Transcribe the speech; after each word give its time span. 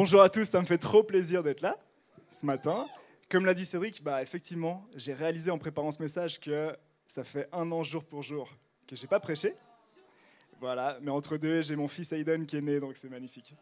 Bonjour 0.00 0.22
à 0.22 0.28
tous, 0.28 0.44
ça 0.44 0.60
me 0.60 0.64
fait 0.64 0.78
trop 0.78 1.02
plaisir 1.02 1.42
d'être 1.42 1.60
là 1.60 1.76
ce 2.30 2.46
matin. 2.46 2.86
Comme 3.28 3.44
l'a 3.44 3.52
dit 3.52 3.64
Cédric, 3.64 4.00
bah, 4.04 4.22
effectivement, 4.22 4.86
j'ai 4.94 5.12
réalisé 5.12 5.50
en 5.50 5.58
préparant 5.58 5.90
ce 5.90 6.00
message 6.00 6.38
que 6.38 6.72
ça 7.08 7.24
fait 7.24 7.48
un 7.50 7.72
an 7.72 7.82
jour 7.82 8.04
pour 8.04 8.22
jour 8.22 8.48
que 8.86 8.94
j'ai 8.94 9.08
pas 9.08 9.18
prêché. 9.18 9.54
Voilà, 10.60 10.98
mais 11.02 11.10
entre 11.10 11.36
deux, 11.36 11.62
j'ai 11.62 11.74
mon 11.74 11.88
fils 11.88 12.12
Aiden 12.12 12.46
qui 12.46 12.58
est 12.58 12.60
né, 12.60 12.78
donc 12.78 12.96
c'est 12.96 13.08
magnifique. 13.08 13.56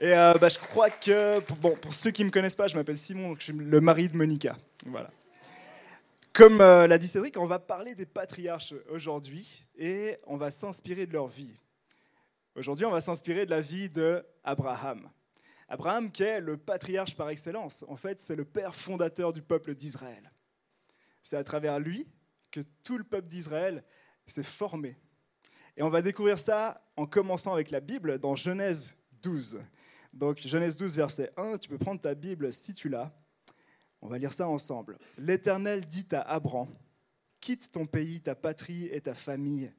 Et 0.00 0.12
euh, 0.12 0.34
bah, 0.34 0.48
je 0.48 0.58
crois 0.58 0.90
que, 0.90 1.38
bon, 1.60 1.76
pour 1.76 1.94
ceux 1.94 2.10
qui 2.10 2.22
ne 2.22 2.26
me 2.26 2.32
connaissent 2.32 2.56
pas, 2.56 2.66
je 2.66 2.76
m'appelle 2.76 2.98
Simon, 2.98 3.36
je 3.38 3.44
suis 3.44 3.52
le 3.52 3.80
mari 3.80 4.08
de 4.08 4.16
Monica. 4.16 4.56
Voilà. 4.86 5.12
Comme 6.32 6.60
euh, 6.60 6.88
l'a 6.88 6.98
dit 6.98 7.06
Cédric, 7.06 7.38
on 7.38 7.46
va 7.46 7.60
parler 7.60 7.94
des 7.94 8.06
patriarches 8.06 8.74
aujourd'hui 8.90 9.68
et 9.78 10.16
on 10.26 10.36
va 10.36 10.50
s'inspirer 10.50 11.06
de 11.06 11.12
leur 11.12 11.28
vie. 11.28 11.60
Aujourd'hui, 12.56 12.84
on 12.84 12.90
va 12.90 13.00
s'inspirer 13.00 13.46
de 13.46 13.50
la 13.50 13.60
vie 13.60 13.88
d'Abraham. 13.88 15.08
Abraham 15.68 16.10
qui 16.10 16.24
est 16.24 16.40
le 16.40 16.56
patriarche 16.56 17.16
par 17.16 17.28
excellence. 17.28 17.84
En 17.86 17.96
fait, 17.96 18.18
c'est 18.18 18.34
le 18.34 18.44
père 18.44 18.74
fondateur 18.74 19.32
du 19.32 19.40
peuple 19.40 19.76
d'Israël. 19.76 20.32
C'est 21.22 21.36
à 21.36 21.44
travers 21.44 21.78
lui 21.78 22.08
que 22.50 22.60
tout 22.82 22.98
le 22.98 23.04
peuple 23.04 23.28
d'Israël 23.28 23.84
s'est 24.26 24.42
formé. 24.42 24.98
Et 25.76 25.84
on 25.84 25.90
va 25.90 26.02
découvrir 26.02 26.40
ça 26.40 26.84
en 26.96 27.06
commençant 27.06 27.52
avec 27.52 27.70
la 27.70 27.78
Bible 27.78 28.18
dans 28.18 28.34
Genèse 28.34 28.96
12. 29.22 29.62
Donc 30.12 30.40
Genèse 30.40 30.76
12, 30.76 30.96
verset 30.96 31.32
1, 31.36 31.58
tu 31.58 31.68
peux 31.68 31.78
prendre 31.78 32.00
ta 32.00 32.14
Bible 32.14 32.52
si 32.52 32.72
tu 32.72 32.88
l'as. 32.88 33.12
On 34.02 34.08
va 34.08 34.18
lire 34.18 34.32
ça 34.32 34.48
ensemble. 34.48 34.98
L'Éternel 35.18 35.84
dit 35.84 36.08
à 36.10 36.22
Abraham, 36.22 36.74
quitte 37.40 37.70
ton 37.70 37.86
pays, 37.86 38.20
ta 38.20 38.34
patrie 38.34 38.86
et 38.86 39.00
ta 39.00 39.14
famille, 39.14 39.72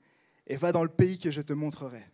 et 0.48 0.56
va 0.56 0.72
dans 0.72 0.84
le 0.84 0.90
pays 0.90 1.20
que 1.20 1.32
je 1.32 1.42
te 1.42 1.52
montrerai. 1.52 2.06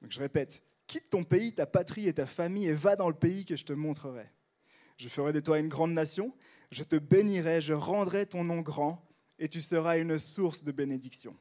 Donc 0.00 0.12
je 0.12 0.20
répète, 0.20 0.62
quitte 0.86 1.10
ton 1.10 1.24
pays, 1.24 1.52
ta 1.52 1.66
patrie 1.66 2.08
et 2.08 2.14
ta 2.14 2.26
famille, 2.26 2.66
et 2.66 2.72
va 2.72 2.96
dans 2.96 3.08
le 3.08 3.14
pays 3.14 3.44
que 3.44 3.56
je 3.56 3.64
te 3.64 3.72
montrerai. 3.72 4.30
Je 4.96 5.08
ferai 5.08 5.32
de 5.32 5.40
toi 5.40 5.58
une 5.58 5.68
grande 5.68 5.92
nation, 5.92 6.34
je 6.72 6.82
te 6.82 6.96
bénirai, 6.96 7.60
je 7.60 7.74
rendrai 7.74 8.26
ton 8.26 8.44
nom 8.44 8.60
grand, 8.60 9.04
et 9.38 9.48
tu 9.48 9.60
seras 9.60 9.98
une 9.98 10.18
source 10.18 10.64
de 10.64 10.72
bénédiction. 10.72 11.36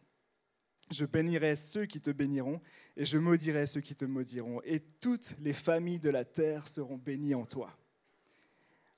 Je 0.92 1.06
bénirai 1.06 1.56
ceux 1.56 1.86
qui 1.86 2.00
te 2.00 2.12
béniront, 2.12 2.62
et 2.96 3.06
je 3.06 3.18
maudirai 3.18 3.66
ceux 3.66 3.82
qui 3.82 3.96
te 3.96 4.06
maudiront, 4.06 4.62
et 4.64 4.80
toutes 4.80 5.36
les 5.40 5.54
familles 5.54 6.00
de 6.00 6.10
la 6.10 6.24
terre 6.24 6.68
seront 6.68 6.98
bénies 6.98 7.36
en 7.36 7.46
toi. 7.46 7.76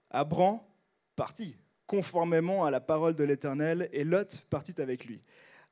Abram 0.10 0.60
partit, 1.16 1.58
conformément 1.88 2.66
à 2.66 2.72
la 2.72 2.82
parole 2.82 3.16
de 3.16 3.24
l'Éternel, 3.24 3.90
et 3.92 4.04
Lot 4.04 4.46
partit 4.50 4.80
avec 4.82 5.06
lui. 5.06 5.24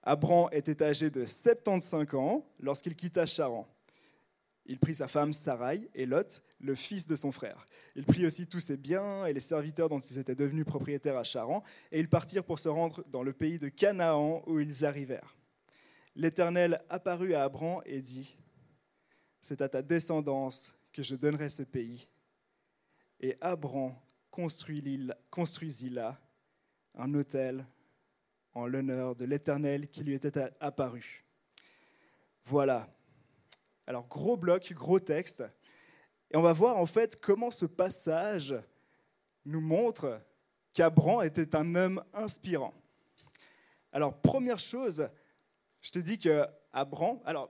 Abram 0.02 0.48
était 0.52 0.82
âgé 0.82 1.10
de 1.10 1.26
75 1.26 2.16
ans 2.16 2.48
lorsqu'il 2.60 2.96
quitta 2.96 3.26
Charan. 3.26 3.68
Il 4.68 4.80
prit 4.80 4.96
sa 4.96 5.08
femme 5.08 5.32
Sarai 5.32 5.90
et 5.96 6.06
Lot, 6.06 6.44
le 6.60 6.76
fils 6.76 7.06
de 7.06 7.16
son 7.16 7.32
frère. 7.32 7.66
Il 7.96 8.06
prit 8.06 8.26
aussi 8.26 8.48
tous 8.48 8.60
ses 8.60 8.76
biens 8.76 9.26
et 9.26 9.32
les 9.32 9.40
serviteurs 9.40 9.88
dont 9.88 10.00
ils 10.00 10.20
étaient 10.20 10.36
devenus 10.36 10.66
propriétaires 10.66 11.18
à 11.18 11.24
Charan, 11.24 11.64
et 11.92 12.00
ils 12.00 12.10
partirent 12.10 12.44
pour 12.44 12.60
se 12.60 12.68
rendre 12.68 13.04
dans 13.08 13.24
le 13.24 13.32
pays 13.32 13.58
de 13.58 13.70
Canaan 13.70 14.44
où 14.46 14.60
ils 14.60 14.86
arrivèrent. 14.86 15.38
L'Éternel 16.16 16.84
apparut 16.90 17.34
à 17.34 17.44
Abram 17.44 17.82
et 17.86 18.02
dit, 18.02 18.36
C'est 19.42 19.62
à 19.62 19.70
ta 19.70 19.82
descendance 19.82 20.74
que 20.92 21.02
je 21.02 21.16
donnerai 21.16 21.48
ce 21.48 21.64
pays. 21.64 22.10
Et 23.22 23.38
Abram 23.40 23.96
construisit 24.30 25.90
là 25.90 26.20
un 26.96 27.14
autel 27.14 27.66
en 28.54 28.66
l'honneur 28.66 29.16
de 29.16 29.24
l'Éternel 29.26 29.88
qui 29.90 30.04
lui 30.04 30.14
était 30.14 30.52
apparu. 30.60 31.24
Voilà. 32.44 32.90
Alors 33.88 34.06
gros 34.08 34.36
bloc, 34.36 34.74
gros 34.74 35.00
texte. 35.00 35.44
Et 36.30 36.36
on 36.36 36.42
va 36.42 36.52
voir 36.52 36.78
en 36.78 36.86
fait 36.86 37.20
comment 37.22 37.52
ce 37.52 37.66
passage 37.66 38.54
nous 39.46 39.62
montre 39.62 40.22
qu'Abram 40.74 41.26
était 41.26 41.56
un 41.56 41.74
homme 41.74 42.04
inspirant. 42.14 42.74
Alors 43.94 44.20
première 44.20 44.60
chose, 44.60 45.10
je 45.80 45.90
te 45.90 46.00
dis 46.00 46.20
que 46.20 46.46
Abram, 46.74 47.20
alors 47.24 47.50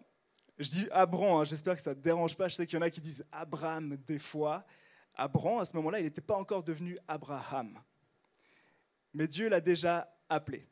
je 0.60 0.70
dis 0.70 0.88
Abram, 0.92 1.42
hein, 1.42 1.44
j'espère 1.44 1.76
que 1.76 1.82
ça 1.82 1.90
ne 1.90 1.96
te 1.96 2.02
dérange 2.02 2.38
pas, 2.38 2.48
je 2.48 2.56
sais 2.56 2.68
qu'il 2.68 2.78
y 2.78 2.80
en 2.80 2.86
a 2.86 2.92
qui 2.92 3.02
disent 3.02 3.26
Abraham 3.32 3.98
des 4.06 4.20
fois. 4.20 4.64
Abram, 5.16 5.58
à 5.58 5.66
ce 5.66 5.76
moment-là, 5.78 6.00
il 6.00 6.04
n'était 6.04 6.22
pas 6.22 6.36
encore 6.36 6.64
devenu 6.64 7.00
Abraham. 7.08 7.80
Mais 9.16 9.26
Dieu 9.26 9.50
l'a 9.50 9.60
déjà 9.60 10.16
appelé. 10.30 10.68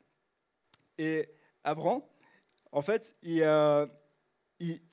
Et 0.96 1.28
Abram, 1.64 2.02
en 2.70 2.82
fait, 2.82 3.16
euh, 3.26 3.86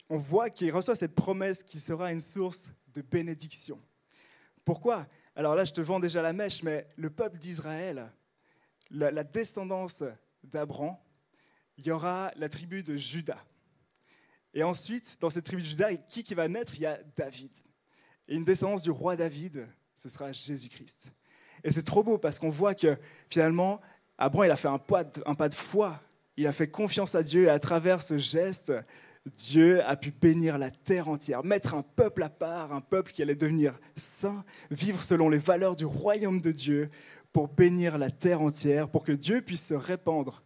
on 0.10 0.18
voit 0.18 0.50
qu'il 0.50 0.72
reçoit 0.72 0.96
cette 0.96 1.16
promesse 1.16 1.64
qui 1.64 1.80
sera 1.80 2.12
une 2.12 2.22
source 2.22 2.72
de 2.94 3.02
bénédiction. 3.02 3.80
Pourquoi? 4.66 5.08
Alors 5.36 5.56
là, 5.56 5.66
je 5.66 5.74
te 5.74 5.82
vends 5.82 6.00
déjà 6.00 6.22
la 6.22 6.34
mèche, 6.34 6.64
mais 6.64 6.88
le 6.96 7.10
peuple 7.10 7.38
d'Israël, 7.38 8.12
la, 8.92 9.24
descendance 9.24 10.04
d'Abram, 10.44 10.96
il 11.78 11.88
y 11.88 11.92
aura 11.92 12.32
la 12.36 12.50
tribu 12.50 12.84
de 12.84 12.96
Judas. 12.96 13.44
Et 14.54 14.62
ensuite, 14.64 15.18
dans 15.20 15.32
cette 15.32 15.46
tribu 15.46 15.64
de 15.64 15.68
Judas, 15.68 15.96
qui, 15.96 16.24
qui 16.24 16.36
va 16.36 16.48
naître? 16.48 16.76
Il 16.76 16.82
y 16.82 16.86
a 16.86 17.00
David. 17.16 17.52
Et 18.28 18.36
une 18.36 18.44
descendance 18.44 18.84
du 18.84 18.92
roi 18.92 19.16
David, 19.16 19.68
ce 19.96 20.10
sera 20.10 20.32
Jésus-Christ. 20.32 21.12
Et 21.64 21.72
c'est 21.72 21.84
trop 21.84 22.04
beau 22.04 22.18
parce 22.18 22.38
qu'on 22.38 22.50
voit 22.50 22.76
que 22.76 22.98
finalement, 23.30 23.82
Abraham, 24.18 24.48
il 24.48 24.52
a 24.52 24.56
fait 24.56 24.68
un 24.68 24.78
pas, 24.78 25.04
de, 25.04 25.24
un 25.26 25.34
pas 25.34 25.50
de 25.50 25.56
foi. 25.56 26.00
Il 26.38 26.46
a 26.46 26.54
fait 26.54 26.70
confiance 26.70 27.16
à 27.16 27.24
Dieu 27.24 27.46
et 27.46 27.50
à 27.50 27.60
travers 27.60 28.02
ce 28.02 28.18
geste, 28.18 28.72
Dieu 29.26 29.84
a 29.86 29.96
pu 29.96 30.12
bénir 30.12 30.58
la 30.58 30.70
terre 30.70 31.08
entière, 31.08 31.44
mettre 31.44 31.74
un 31.76 31.82
peuple 31.82 32.24
à 32.24 32.30
part, 32.30 32.74
un 32.74 32.82
peuple 32.82 33.12
qui 33.12 33.22
allait 33.22 33.36
devenir 33.36 33.80
saint, 33.96 34.44
vivre 34.70 35.04
selon 35.04 35.30
les 35.30 35.38
valeurs 35.38 35.76
du 35.76 35.86
royaume 35.86 36.42
de 36.42 36.52
Dieu 36.52 36.90
pour 37.32 37.48
bénir 37.48 37.98
la 37.98 38.12
terre 38.12 38.42
entière, 38.42 38.90
pour 38.90 39.04
que 39.04 39.14
Dieu 39.14 39.42
puisse 39.42 39.66
se 39.66 39.74
répandre 39.74 40.44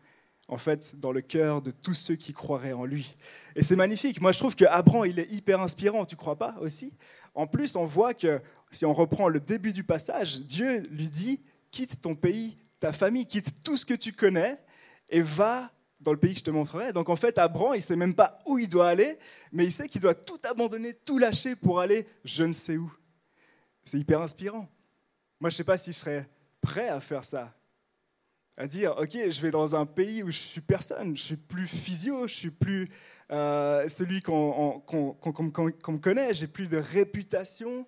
en 0.49 0.57
fait, 0.57 0.95
dans 0.97 1.11
le 1.11 1.21
cœur 1.21 1.61
de 1.61 1.71
tous 1.71 1.93
ceux 1.93 2.15
qui 2.15 2.33
croiraient 2.33 2.73
en 2.73 2.85
lui. 2.85 3.15
Et 3.55 3.63
c'est 3.63 3.75
magnifique. 3.75 4.21
Moi, 4.21 4.31
je 4.31 4.39
trouve 4.39 4.55
que 4.55 4.65
Abraham, 4.65 5.05
il 5.05 5.19
est 5.19 5.29
hyper 5.31 5.59
inspirant, 5.59 6.05
tu 6.05 6.15
crois 6.15 6.37
pas 6.37 6.55
aussi? 6.61 6.93
En 7.35 7.47
plus, 7.47 7.75
on 7.75 7.85
voit 7.85 8.13
que, 8.13 8.41
si 8.71 8.85
on 8.85 8.93
reprend 8.93 9.27
le 9.27 9.39
début 9.39 9.73
du 9.73 9.83
passage, 9.83 10.41
Dieu 10.41 10.83
lui 10.89 11.09
dit, 11.09 11.41
quitte 11.71 11.99
ton 12.01 12.15
pays, 12.15 12.57
ta 12.79 12.93
famille, 12.93 13.25
quitte 13.25 13.61
tout 13.63 13.75
ce 13.75 13.85
que 13.85 13.93
tu 13.93 14.13
connais 14.13 14.57
et 15.09 15.21
va 15.21 15.69
dans 15.99 16.11
le 16.11 16.17
pays 16.17 16.33
que 16.33 16.39
je 16.39 16.43
te 16.43 16.51
montrerai. 16.51 16.93
Donc 16.93 17.09
en 17.09 17.15
fait, 17.15 17.37
Abraham, 17.37 17.73
il 17.73 17.77
ne 17.77 17.81
sait 17.81 17.95
même 17.95 18.15
pas 18.15 18.39
où 18.45 18.59
il 18.59 18.67
doit 18.67 18.89
aller, 18.89 19.17
mais 19.51 19.65
il 19.65 19.71
sait 19.71 19.87
qu'il 19.87 20.01
doit 20.01 20.15
tout 20.15 20.39
abandonner, 20.43 20.93
tout 20.93 21.17
lâcher 21.17 21.55
pour 21.55 21.79
aller 21.79 22.07
je 22.23 22.43
ne 22.43 22.53
sais 22.53 22.77
où. 22.77 22.91
C'est 23.83 23.99
hyper 23.99 24.21
inspirant. 24.21 24.69
Moi, 25.39 25.49
je 25.49 25.55
ne 25.55 25.57
sais 25.57 25.63
pas 25.63 25.77
si 25.77 25.91
je 25.91 25.97
serais 25.97 26.29
prêt 26.61 26.89
à 26.89 26.99
faire 26.99 27.23
ça 27.23 27.53
à 28.57 28.65
dire, 28.65 28.95
OK, 28.97 29.11
je 29.11 29.41
vais 29.41 29.51
dans 29.51 29.75
un 29.75 29.85
pays 29.85 30.23
où 30.23 30.31
je 30.31 30.39
suis 30.39 30.61
personne, 30.61 31.15
je 31.15 31.21
suis 31.21 31.35
plus 31.35 31.67
physio, 31.67 32.25
je 32.25 32.33
suis 32.33 32.49
plus 32.49 32.89
euh, 33.31 33.87
celui 33.87 34.23
qu'on 34.23 34.81
me 34.89 35.97
connaît, 35.99 36.33
j'ai 36.33 36.47
plus 36.47 36.67
de 36.67 36.77
réputation, 36.77 37.85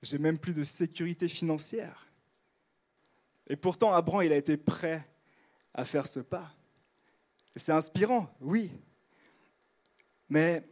j'ai 0.00 0.18
même 0.18 0.38
plus 0.38 0.54
de 0.54 0.62
sécurité 0.62 1.28
financière. 1.28 2.06
Et 3.48 3.56
pourtant, 3.56 3.92
Abraham, 3.92 4.24
il 4.24 4.32
a 4.32 4.36
été 4.36 4.56
prêt 4.56 5.04
à 5.74 5.84
faire 5.84 6.06
ce 6.06 6.20
pas. 6.20 6.52
C'est 7.56 7.72
inspirant, 7.72 8.28
oui. 8.40 8.70
Mais 10.28 10.62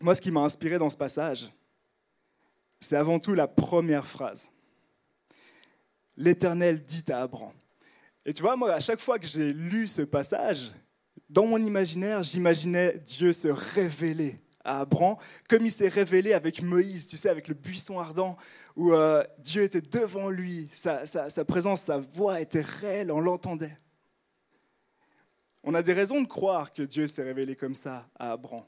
moi, 0.00 0.14
ce 0.14 0.20
qui 0.20 0.30
m'a 0.30 0.40
inspiré 0.40 0.78
dans 0.78 0.90
ce 0.90 0.96
passage, 0.96 1.48
c'est 2.80 2.96
avant 2.96 3.18
tout 3.18 3.34
la 3.34 3.48
première 3.48 4.06
phrase. 4.06 4.50
L'Éternel 6.16 6.82
dit 6.82 7.04
à 7.10 7.22
Abraham, 7.22 7.52
et 8.24 8.32
tu 8.32 8.42
vois, 8.42 8.54
moi, 8.54 8.72
à 8.72 8.80
chaque 8.80 9.00
fois 9.00 9.18
que 9.18 9.26
j'ai 9.26 9.52
lu 9.52 9.88
ce 9.88 10.02
passage, 10.02 10.70
dans 11.28 11.46
mon 11.46 11.58
imaginaire, 11.58 12.22
j'imaginais 12.22 12.98
Dieu 12.98 13.32
se 13.32 13.48
révéler 13.48 14.38
à 14.64 14.80
Abraham, 14.80 15.16
comme 15.48 15.66
il 15.66 15.72
s'est 15.72 15.88
révélé 15.88 16.32
avec 16.32 16.62
Moïse, 16.62 17.06
tu 17.08 17.16
sais, 17.16 17.28
avec 17.28 17.48
le 17.48 17.54
buisson 17.54 17.98
ardent, 17.98 18.36
où 18.76 18.92
euh, 18.92 19.24
Dieu 19.38 19.62
était 19.62 19.80
devant 19.80 20.28
lui, 20.28 20.70
sa, 20.72 21.04
sa, 21.06 21.44
présence, 21.44 21.82
sa 21.82 21.98
voix 21.98 22.40
était 22.40 22.60
réelle, 22.60 23.10
on 23.10 23.20
l'entendait. 23.20 23.76
On 25.64 25.74
a 25.74 25.82
des 25.82 25.92
raisons 25.92 26.20
de 26.20 26.26
croire 26.26 26.72
que 26.72 26.82
Dieu 26.82 27.06
s'est 27.06 27.22
révélé 27.22 27.54
comme 27.54 27.74
ça 27.74 28.08
à 28.18 28.32
Abraham. 28.32 28.64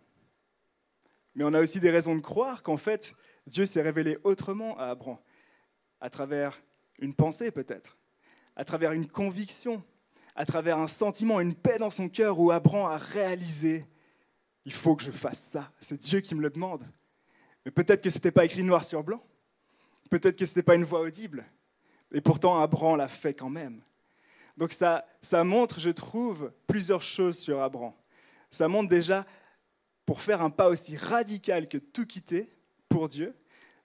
Mais 1.35 1.45
on 1.45 1.53
a 1.53 1.61
aussi 1.61 1.81
des 1.81 1.91
raisons 1.91 2.15
de 2.15 2.21
croire 2.21 2.63
qu'en 2.63 2.77
fait, 2.77 3.15
Dieu 3.47 3.65
s'est 3.65 3.83
révélé 3.83 4.19
autrement 4.23 4.79
à 4.79 4.87
Abraham, 4.87 5.19
à 6.01 6.09
travers 6.09 6.63
une 7.01 7.15
pensée 7.15 7.51
peut-être, 7.51 7.99
à 8.55 8.65
travers 8.65 8.93
une 8.93 9.09
conviction, 9.09 9.83
à 10.37 10.47
travers 10.47 10.79
un 10.79 10.87
sentiment, 10.87 11.41
une 11.41 11.55
paix 11.55 11.79
dans 11.79 11.91
son 11.91 12.09
cœur 12.09 12.39
où 12.39 12.51
Abraham 12.51 12.87
a 12.87 12.99
réalisé, 12.99 13.87
il 14.65 14.73
faut 14.73 14.95
que 14.95 15.03
je 15.03 15.11
fasse 15.11 15.41
ça, 15.41 15.73
c'est 15.81 16.01
Dieu 16.01 16.21
qui 16.21 16.35
me 16.35 16.43
le 16.43 16.51
demande. 16.51 16.85
Mais 17.65 17.71
peut-être 17.71 18.03
que 18.03 18.11
ce 18.11 18.19
n'était 18.19 18.31
pas 18.31 18.45
écrit 18.45 18.63
noir 18.63 18.85
sur 18.85 19.03
blanc, 19.03 19.23
peut-être 20.11 20.37
que 20.37 20.47
ce 20.47 20.53
n'était 20.53 20.63
pas 20.63 20.77
une 20.77 20.85
voix 20.85 21.01
audible, 21.01 21.45
et 22.13 22.21
pourtant 22.21 22.61
Abraham 22.61 22.97
l'a 22.97 23.09
fait 23.09 23.35
quand 23.35 23.51
même. 23.51 23.83
Donc 24.57 24.73
ça, 24.73 25.05
ça 25.21 25.43
montre, 25.45 25.81
je 25.81 25.91
trouve, 25.91 26.53
plusieurs 26.67 27.03
choses 27.03 27.39
sur 27.39 27.61
Abraham. 27.61 27.93
Ça 28.51 28.69
montre 28.69 28.89
déjà, 28.89 29.27
pour 30.07 30.21
faire 30.21 30.43
un 30.43 30.51
pas 30.51 30.69
aussi 30.69 30.97
radical 30.97 31.69
que 31.69 31.79
tout 31.79 32.07
quitter 32.07 32.51
pour 32.89 33.09
Dieu, 33.09 33.35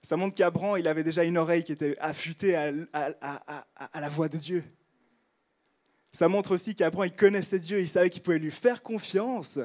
Ça 0.02 0.16
montre 0.16 0.34
qu'Abraham, 0.34 0.78
il 0.78 0.88
avait 0.88 1.04
déjà 1.04 1.24
une 1.24 1.36
oreille 1.36 1.64
qui 1.64 1.72
était 1.72 1.96
affûtée 1.98 2.54
à, 2.56 2.72
à 2.92 4.00
la 4.00 4.08
voix 4.08 4.28
de 4.28 4.38
Dieu. 4.38 4.64
Ça 6.12 6.28
montre 6.28 6.52
aussi 6.52 6.74
qu'Abraham, 6.74 7.10
il 7.12 7.16
connaissait 7.16 7.58
Dieu, 7.58 7.80
il 7.80 7.88
savait 7.88 8.10
qu'il 8.10 8.22
pouvait 8.22 8.38
lui 8.38 8.50
faire 8.50 8.82
confiance 8.82 9.58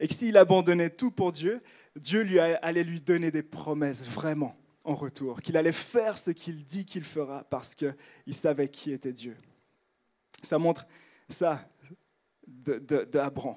et 0.00 0.08
que 0.08 0.14
s'il 0.14 0.36
abandonnait 0.36 0.90
tout 0.90 1.10
pour 1.10 1.32
Dieu, 1.32 1.62
Dieu 1.96 2.22
lui 2.22 2.38
allait 2.38 2.84
lui 2.84 3.00
donner 3.00 3.30
des 3.30 3.42
promesses 3.42 4.06
vraiment 4.06 4.56
en 4.84 4.94
retour, 4.94 5.40
qu'il 5.40 5.56
allait 5.56 5.72
faire 5.72 6.18
ce 6.18 6.30
qu'il 6.30 6.64
dit 6.64 6.84
qu'il 6.84 7.04
fera 7.04 7.44
parce 7.44 7.74
qu'il 7.74 7.94
savait 8.34 8.68
qui 8.68 8.92
était 8.92 9.12
Dieu. 9.12 9.36
Ça 10.44 10.58
montre 10.58 10.86
ça 11.28 11.66
d'Abraham. 12.46 13.56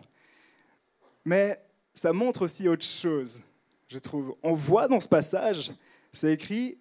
Mais 1.25 1.61
ça 1.93 2.13
montre 2.13 2.43
aussi 2.43 2.67
autre 2.67 2.85
chose, 2.85 3.43
je 3.87 3.99
trouve. 3.99 4.35
On 4.41 4.53
voit 4.53 4.87
dans 4.87 4.99
ce 4.99 5.07
passage, 5.07 5.73
c'est 6.13 6.31
écrit, 6.31 6.79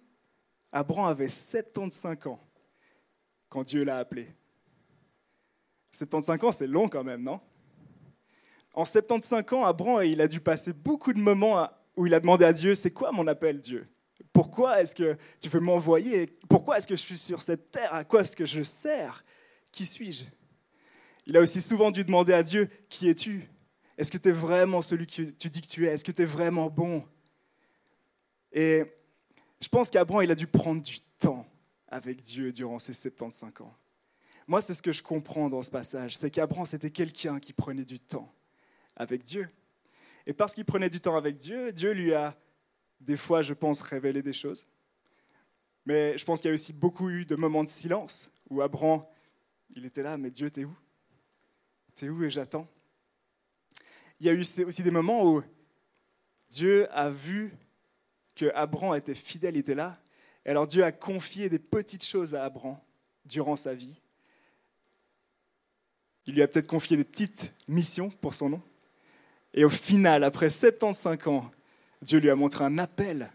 Abraham 0.71 1.07
avait 1.07 1.27
75 1.27 2.27
ans 2.27 2.39
quand 3.49 3.63
Dieu 3.63 3.83
l'a 3.83 3.97
appelé. 3.97 4.33
75 5.91 6.43
ans, 6.43 6.51
c'est 6.51 6.67
long 6.67 6.87
quand 6.87 7.03
même, 7.03 7.23
non? 7.23 7.39
En 8.73 8.85
75 8.85 9.53
ans, 9.53 9.65
Abraham, 9.65 10.03
il 10.03 10.21
a 10.21 10.27
dû 10.27 10.39
passer 10.39 10.71
beaucoup 10.71 11.11
de 11.11 11.19
moments 11.19 11.67
où 11.95 12.05
il 12.05 12.13
a 12.13 12.19
demandé 12.19 12.45
à 12.45 12.53
Dieu, 12.53 12.75
c'est 12.75 12.91
quoi 12.91 13.11
mon 13.11 13.25
appel, 13.27 13.59
Dieu? 13.59 13.87
Pourquoi 14.31 14.81
est-ce 14.81 14.93
que 14.93 15.17
tu 15.41 15.49
veux 15.49 15.59
m'envoyer? 15.59 16.27
Pourquoi 16.47 16.77
est-ce 16.77 16.87
que 16.87 16.95
je 16.95 17.01
suis 17.01 17.17
sur 17.17 17.41
cette 17.41 17.71
terre? 17.71 17.91
À 17.93 18.03
quoi 18.03 18.21
est-ce 18.21 18.35
que 18.35 18.45
je 18.45 18.61
sers? 18.61 19.23
Qui 19.71 19.85
suis-je? 19.85 20.25
Il 21.25 21.35
a 21.37 21.41
aussi 21.41 21.61
souvent 21.61 21.91
dû 21.91 22.03
demander 22.03 22.33
à 22.33 22.43
Dieu, 22.43 22.69
qui 22.89 23.09
es-tu? 23.09 23.49
Est-ce 23.97 24.11
que 24.11 24.17
tu 24.17 24.29
es 24.29 24.31
vraiment 24.31 24.81
celui 24.81 25.07
que 25.07 25.23
tu 25.23 25.49
dis 25.49 25.61
que 25.61 25.67
tu 25.67 25.87
es? 25.87 25.89
Est-ce 25.89 26.03
que 26.03 26.11
tu 26.11 26.21
es 26.21 26.25
vraiment 26.25 26.69
bon? 26.69 27.05
Et 28.51 28.85
je 29.59 29.67
pense 29.67 29.89
qu'Abraham, 29.89 30.23
il 30.23 30.31
a 30.31 30.35
dû 30.35 30.47
prendre 30.47 30.81
du 30.81 30.99
temps 31.17 31.45
avec 31.87 32.21
Dieu 32.21 32.51
durant 32.51 32.79
ces 32.79 32.93
75 32.93 33.61
ans. 33.61 33.75
Moi, 34.47 34.61
c'est 34.61 34.73
ce 34.73 34.81
que 34.81 34.93
je 34.93 35.03
comprends 35.03 35.49
dans 35.49 35.61
ce 35.61 35.69
passage, 35.69 36.15
c'est 36.15 36.31
qu'Abraham, 36.31 36.65
c'était 36.65 36.91
quelqu'un 36.91 37.39
qui 37.39 37.51
prenait 37.51 37.83
du 37.83 37.99
temps 37.99 38.33
avec 38.95 39.23
Dieu. 39.23 39.49
Et 40.25 40.33
parce 40.33 40.53
qu'il 40.53 40.65
prenait 40.65 40.89
du 40.89 41.01
temps 41.01 41.15
avec 41.15 41.37
Dieu, 41.37 41.71
Dieu 41.71 41.91
lui 41.91 42.13
a, 42.13 42.37
des 43.01 43.17
fois, 43.17 43.41
je 43.41 43.53
pense, 43.53 43.81
révélé 43.81 44.21
des 44.21 44.33
choses. 44.33 44.67
Mais 45.85 46.17
je 46.17 46.25
pense 46.25 46.41
qu'il 46.41 46.49
y 46.49 46.51
a 46.51 46.53
aussi 46.53 46.73
beaucoup 46.73 47.09
eu 47.09 47.25
de 47.25 47.35
moments 47.35 47.63
de 47.63 47.69
silence 47.69 48.29
où 48.49 48.61
Abraham, 48.61 49.03
il 49.75 49.85
était 49.85 50.03
là, 50.03 50.17
mais 50.17 50.31
Dieu, 50.31 50.49
t'es 50.49 50.63
où? 50.63 50.75
T'es 51.95 52.09
où 52.09 52.23
et 52.23 52.29
j'attends? 52.29 52.67
Il 54.19 54.25
y 54.25 54.29
a 54.29 54.33
eu 54.33 54.39
aussi 54.39 54.83
des 54.83 54.91
moments 54.91 55.23
où 55.23 55.43
Dieu 56.49 56.87
a 56.91 57.09
vu 57.09 57.53
que 58.35 58.51
Abraham 58.55 58.95
était 58.95 59.15
fidèle, 59.15 59.55
il 59.55 59.59
était 59.59 59.75
là. 59.75 59.99
Et 60.45 60.49
alors 60.49 60.67
Dieu 60.67 60.83
a 60.83 60.91
confié 60.91 61.49
des 61.49 61.59
petites 61.59 62.05
choses 62.05 62.33
à 62.33 62.45
Abraham 62.45 62.77
durant 63.25 63.55
sa 63.55 63.73
vie. 63.73 63.99
Il 66.25 66.35
lui 66.35 66.41
a 66.41 66.47
peut-être 66.47 66.67
confié 66.67 66.97
des 66.97 67.03
petites 67.03 67.53
missions 67.67 68.09
pour 68.09 68.33
son 68.33 68.49
nom. 68.49 68.61
Et 69.53 69.63
au 69.65 69.69
final, 69.69 70.23
après 70.23 70.49
75 70.49 71.27
ans, 71.27 71.51
Dieu 72.01 72.19
lui 72.19 72.29
a 72.29 72.35
montré 72.35 72.63
un 72.63 72.77
appel 72.77 73.31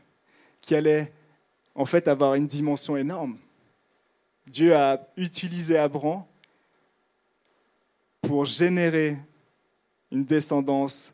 qui 0.61 0.75
allait 0.75 1.13
en 1.75 1.87
fait 1.87 2.07
avoir 2.07 2.35
une 2.35 2.47
dimension 2.47 2.97
énorme. 2.97 3.39
Dieu 4.47 4.75
a 4.75 5.01
utilisé 5.17 5.79
Abraham 5.79 6.25
pour 8.21 8.45
générer 8.45 9.17
une 10.11 10.25
descendance 10.25 11.13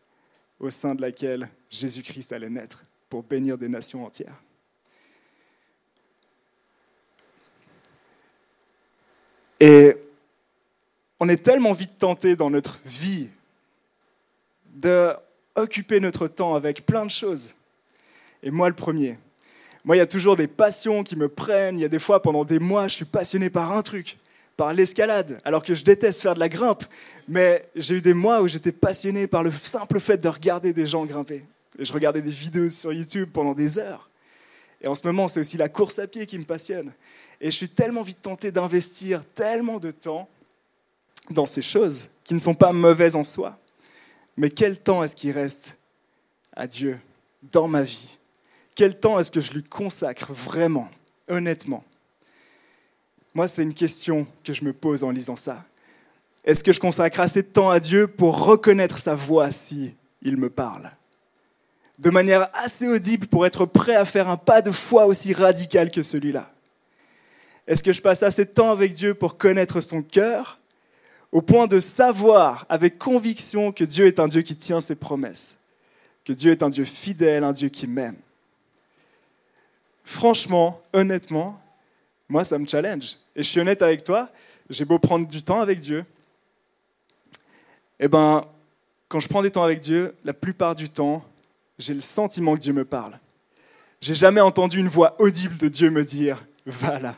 au 0.58 0.70
sein 0.70 0.94
de 0.94 1.00
laquelle 1.00 1.48
Jésus-Christ 1.70 2.32
allait 2.32 2.50
naître, 2.50 2.82
pour 3.08 3.22
bénir 3.22 3.56
des 3.56 3.68
nations 3.68 4.04
entières. 4.04 4.42
Et 9.60 9.96
on 11.20 11.28
est 11.28 11.42
tellement 11.42 11.72
vite 11.72 11.98
tenté 11.98 12.36
dans 12.36 12.50
notre 12.50 12.78
vie 12.84 13.28
de 14.66 15.12
occuper 15.56 15.98
notre 15.98 16.28
temps 16.28 16.54
avec 16.54 16.86
plein 16.86 17.04
de 17.04 17.10
choses. 17.10 17.54
Et 18.42 18.50
moi, 18.50 18.68
le 18.68 18.76
premier. 18.76 19.18
Moi, 19.88 19.96
il 19.96 20.00
y 20.00 20.02
a 20.02 20.06
toujours 20.06 20.36
des 20.36 20.48
passions 20.48 21.02
qui 21.02 21.16
me 21.16 21.30
prennent. 21.30 21.78
Il 21.78 21.80
y 21.80 21.84
a 21.86 21.88
des 21.88 21.98
fois, 21.98 22.20
pendant 22.20 22.44
des 22.44 22.58
mois, 22.58 22.88
je 22.88 22.94
suis 22.96 23.04
passionné 23.06 23.48
par 23.48 23.72
un 23.72 23.80
truc, 23.80 24.18
par 24.54 24.74
l'escalade, 24.74 25.40
alors 25.46 25.62
que 25.62 25.74
je 25.74 25.82
déteste 25.82 26.20
faire 26.20 26.34
de 26.34 26.40
la 26.40 26.50
grimpe. 26.50 26.84
Mais 27.26 27.66
j'ai 27.74 27.94
eu 27.94 28.00
des 28.02 28.12
mois 28.12 28.42
où 28.42 28.48
j'étais 28.48 28.70
passionné 28.70 29.26
par 29.26 29.42
le 29.42 29.50
simple 29.50 29.98
fait 29.98 30.18
de 30.18 30.28
regarder 30.28 30.74
des 30.74 30.86
gens 30.86 31.06
grimper. 31.06 31.42
Et 31.78 31.86
je 31.86 31.92
regardais 31.94 32.20
des 32.20 32.30
vidéos 32.30 32.68
sur 32.68 32.92
YouTube 32.92 33.30
pendant 33.32 33.54
des 33.54 33.78
heures. 33.78 34.10
Et 34.82 34.88
en 34.88 34.94
ce 34.94 35.06
moment, 35.06 35.26
c'est 35.26 35.40
aussi 35.40 35.56
la 35.56 35.70
course 35.70 35.98
à 35.98 36.06
pied 36.06 36.26
qui 36.26 36.38
me 36.38 36.44
passionne. 36.44 36.92
Et 37.40 37.50
je 37.50 37.56
suis 37.56 37.70
tellement 37.70 38.02
vite 38.02 38.20
tenté 38.20 38.52
d'investir 38.52 39.24
tellement 39.34 39.78
de 39.78 39.90
temps 39.90 40.28
dans 41.30 41.46
ces 41.46 41.62
choses 41.62 42.08
qui 42.24 42.34
ne 42.34 42.40
sont 42.40 42.54
pas 42.54 42.74
mauvaises 42.74 43.16
en 43.16 43.24
soi. 43.24 43.58
Mais 44.36 44.50
quel 44.50 44.78
temps 44.78 45.02
est-ce 45.02 45.16
qu'il 45.16 45.30
reste 45.30 45.78
à 46.52 46.66
Dieu 46.66 47.00
dans 47.52 47.68
ma 47.68 47.84
vie? 47.84 48.18
Quel 48.78 48.96
temps 48.96 49.18
est-ce 49.18 49.32
que 49.32 49.40
je 49.40 49.54
lui 49.54 49.64
consacre 49.64 50.32
vraiment, 50.32 50.88
honnêtement? 51.26 51.82
Moi, 53.34 53.48
c'est 53.48 53.64
une 53.64 53.74
question 53.74 54.24
que 54.44 54.52
je 54.52 54.64
me 54.64 54.72
pose 54.72 55.02
en 55.02 55.10
lisant 55.10 55.34
ça. 55.34 55.64
Est-ce 56.44 56.62
que 56.62 56.70
je 56.70 56.78
consacre 56.78 57.18
assez 57.18 57.42
de 57.42 57.48
temps 57.48 57.70
à 57.70 57.80
Dieu 57.80 58.06
pour 58.06 58.44
reconnaître 58.44 58.96
sa 58.96 59.16
voix 59.16 59.50
si 59.50 59.96
il 60.22 60.36
me 60.36 60.48
parle? 60.48 60.92
De 61.98 62.08
manière 62.08 62.50
assez 62.54 62.86
audible 62.86 63.26
pour 63.26 63.46
être 63.46 63.66
prêt 63.66 63.96
à 63.96 64.04
faire 64.04 64.28
un 64.28 64.36
pas 64.36 64.62
de 64.62 64.70
foi 64.70 65.06
aussi 65.06 65.32
radical 65.32 65.90
que 65.90 66.04
celui-là? 66.04 66.48
Est-ce 67.66 67.82
que 67.82 67.92
je 67.92 68.00
passe 68.00 68.22
assez 68.22 68.44
de 68.44 68.50
temps 68.50 68.70
avec 68.70 68.92
Dieu 68.92 69.12
pour 69.12 69.38
connaître 69.38 69.80
son 69.80 70.02
cœur 70.02 70.60
au 71.32 71.42
point 71.42 71.66
de 71.66 71.80
savoir 71.80 72.64
avec 72.68 72.96
conviction 72.96 73.72
que 73.72 73.82
Dieu 73.82 74.06
est 74.06 74.20
un 74.20 74.28
Dieu 74.28 74.42
qui 74.42 74.54
tient 74.54 74.80
ses 74.80 74.94
promesses, 74.94 75.56
que 76.24 76.32
Dieu 76.32 76.52
est 76.52 76.62
un 76.62 76.68
Dieu 76.68 76.84
fidèle, 76.84 77.42
un 77.42 77.50
Dieu 77.50 77.70
qui 77.70 77.88
m'aime? 77.88 78.14
Franchement, 80.08 80.80
honnêtement, 80.94 81.60
moi, 82.30 82.42
ça 82.42 82.58
me 82.58 82.66
challenge. 82.66 83.18
Et 83.36 83.42
je 83.42 83.48
suis 83.48 83.60
honnête 83.60 83.82
avec 83.82 84.02
toi, 84.02 84.30
j'ai 84.70 84.86
beau 84.86 84.98
prendre 84.98 85.28
du 85.28 85.42
temps 85.42 85.60
avec 85.60 85.80
Dieu, 85.80 86.02
eh 88.00 88.08
ben, 88.08 88.42
quand 89.06 89.20
je 89.20 89.28
prends 89.28 89.42
du 89.42 89.50
temps 89.50 89.62
avec 89.62 89.80
Dieu, 89.80 90.14
la 90.24 90.32
plupart 90.32 90.74
du 90.74 90.88
temps, 90.88 91.22
j'ai 91.78 91.92
le 91.92 92.00
sentiment 92.00 92.54
que 92.54 92.60
Dieu 92.60 92.72
me 92.72 92.86
parle. 92.86 93.18
J'ai 94.00 94.14
jamais 94.14 94.40
entendu 94.40 94.78
une 94.78 94.88
voix 94.88 95.14
audible 95.20 95.58
de 95.58 95.68
Dieu 95.68 95.90
me 95.90 96.02
dire, 96.02 96.42
va 96.64 96.98
là, 96.98 97.14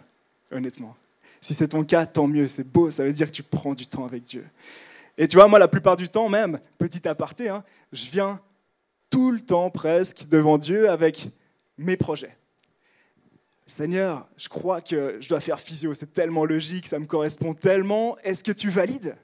honnêtement. 0.50 0.97
Si 1.40 1.54
c'est 1.54 1.68
ton 1.68 1.85
cas, 1.85 2.06
tant 2.06 2.26
mieux, 2.26 2.49
c'est 2.49 2.66
beau, 2.66 2.90
ça 2.90 3.04
veut 3.04 3.12
dire 3.12 3.28
que 3.28 3.32
tu 3.32 3.44
prends 3.44 3.75
du 3.75 3.87
temps 3.87 4.04
avec 4.04 4.25
Dieu. 4.25 4.44
Et 5.16 5.28
tu 5.28 5.37
vois, 5.37 5.47
moi, 5.47 5.61
la 5.61 5.68
plupart 5.68 5.97
du 5.97 6.09
temps, 6.09 6.28
même, 6.28 6.59
petit 6.76 7.06
aparté, 7.06 7.50
hein, 7.50 7.62
je 7.92 8.11
viens 8.11 8.40
tout 9.11 9.30
le 9.30 9.40
temps 9.40 9.70
presque 9.70 10.26
devant 10.28 10.59
Dieu 10.59 10.90
avec 10.90 11.28
mes 11.78 11.97
projets. 11.97 12.37
Seigneur, 13.70 14.28
je 14.36 14.48
crois 14.48 14.80
que 14.80 15.18
je 15.20 15.28
dois 15.28 15.40
faire 15.40 15.60
physio, 15.60 15.94
c'est 15.94 16.12
tellement 16.12 16.44
logique, 16.44 16.86
ça 16.86 16.98
me 16.98 17.06
correspond 17.06 17.54
tellement, 17.54 18.18
est-ce 18.18 18.42
que 18.42 18.52
tu 18.52 18.68
valides? 18.68 19.16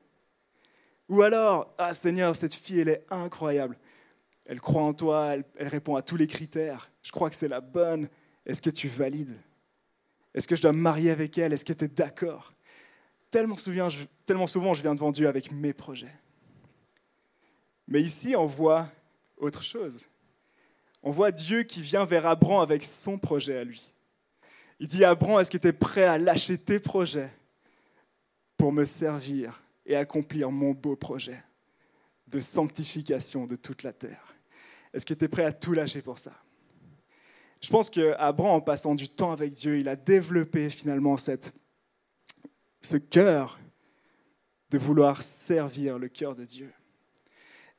Ou 1.08 1.22
alors, 1.22 1.74
ah 1.78 1.92
Seigneur, 1.92 2.34
cette 2.36 2.54
fille, 2.54 2.80
elle 2.80 2.88
est 2.88 3.04
incroyable, 3.10 3.76
elle 4.44 4.60
croit 4.60 4.82
en 4.82 4.92
toi, 4.92 5.34
elle, 5.34 5.68
répond 5.68 5.96
à 5.96 6.02
tous 6.02 6.16
les 6.16 6.26
critères, 6.26 6.90
je 7.02 7.12
crois 7.12 7.28
que 7.28 7.36
c'est 7.36 7.48
la 7.48 7.60
bonne, 7.60 8.08
est-ce 8.46 8.62
que 8.62 8.70
tu 8.70 8.88
valides? 8.88 9.36
Est-ce 10.32 10.46
que 10.46 10.54
je 10.54 10.62
dois 10.62 10.72
me 10.72 10.80
marier 10.80 11.10
avec 11.10 11.38
elle? 11.38 11.52
Est-ce 11.52 11.64
que 11.64 11.72
tu 11.72 11.86
es 11.86 11.88
d'accord? 11.88 12.52
Tellement, 13.30 13.56
tellement 14.26 14.46
souvent, 14.46 14.74
je 14.74 14.82
viens 14.82 14.94
devant 14.94 15.10
Dieu 15.10 15.28
avec 15.28 15.50
mes 15.50 15.72
projets. 15.72 16.14
Mais 17.88 18.02
ici, 18.02 18.36
on 18.36 18.46
voit 18.46 18.88
autre 19.38 19.62
chose. 19.62 20.06
On 21.02 21.10
voit 21.10 21.30
Dieu 21.30 21.62
qui 21.62 21.80
vient 21.80 22.04
vers 22.04 22.26
Abraham 22.26 22.60
avec 22.60 22.82
son 22.82 23.18
projet 23.18 23.56
à 23.58 23.64
lui. 23.64 23.92
Il 24.78 24.88
dit 24.88 25.04
Abraham, 25.04 25.40
est-ce 25.40 25.50
que 25.50 25.58
tu 25.58 25.68
es 25.68 25.72
prêt 25.72 26.04
à 26.04 26.18
lâcher 26.18 26.58
tes 26.58 26.78
projets 26.78 27.30
pour 28.56 28.72
me 28.72 28.84
servir 28.84 29.62
et 29.86 29.96
accomplir 29.96 30.50
mon 30.50 30.72
beau 30.72 30.96
projet 30.96 31.42
de 32.26 32.40
sanctification 32.40 33.46
de 33.46 33.56
toute 33.56 33.82
la 33.82 33.92
terre? 33.92 34.34
Est-ce 34.92 35.06
que 35.06 35.14
tu 35.14 35.24
es 35.24 35.28
prêt 35.28 35.44
à 35.44 35.52
tout 35.52 35.72
lâcher 35.72 36.02
pour 36.02 36.18
ça? 36.18 36.32
Je 37.60 37.70
pense 37.70 37.88
qu'Abraham, 37.88 38.56
en 38.56 38.60
passant 38.60 38.94
du 38.94 39.08
temps 39.08 39.32
avec 39.32 39.54
Dieu, 39.54 39.78
il 39.78 39.88
a 39.88 39.96
développé 39.96 40.68
finalement 40.68 41.16
cette, 41.16 41.54
ce 42.82 42.98
cœur 42.98 43.58
de 44.70 44.76
vouloir 44.76 45.22
servir 45.22 45.98
le 45.98 46.08
cœur 46.08 46.34
de 46.34 46.44
Dieu. 46.44 46.70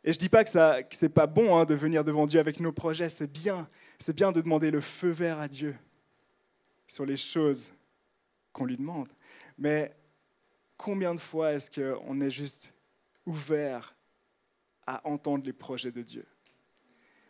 Et 0.03 0.13
je 0.13 0.17
ne 0.17 0.21
dis 0.21 0.29
pas 0.29 0.43
que 0.43 0.49
ce 0.49 1.05
n'est 1.05 1.09
pas 1.09 1.27
bon 1.27 1.55
hein, 1.57 1.65
de 1.65 1.75
venir 1.75 2.03
devant 2.03 2.25
Dieu 2.25 2.39
avec 2.39 2.59
nos 2.59 2.71
projets, 2.71 3.09
c'est 3.09 3.31
bien. 3.31 3.69
C'est 3.99 4.15
bien 4.15 4.31
de 4.31 4.41
demander 4.41 4.71
le 4.71 4.81
feu 4.81 5.09
vert 5.09 5.39
à 5.39 5.47
Dieu 5.47 5.75
sur 6.87 7.05
les 7.05 7.17
choses 7.17 7.71
qu'on 8.53 8.65
lui 8.65 8.77
demande. 8.77 9.11
Mais 9.57 9.95
combien 10.77 11.13
de 11.13 11.19
fois 11.19 11.53
est-ce 11.53 11.69
qu'on 11.69 12.21
est 12.21 12.31
juste 12.31 12.73
ouvert 13.25 13.93
à 14.85 15.05
entendre 15.07 15.45
les 15.45 15.53
projets 15.53 15.91
de 15.91 16.01
Dieu, 16.01 16.25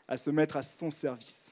à 0.07 0.15
se 0.15 0.29
mettre 0.29 0.55
à 0.57 0.61
son 0.61 0.91
service? 0.91 1.51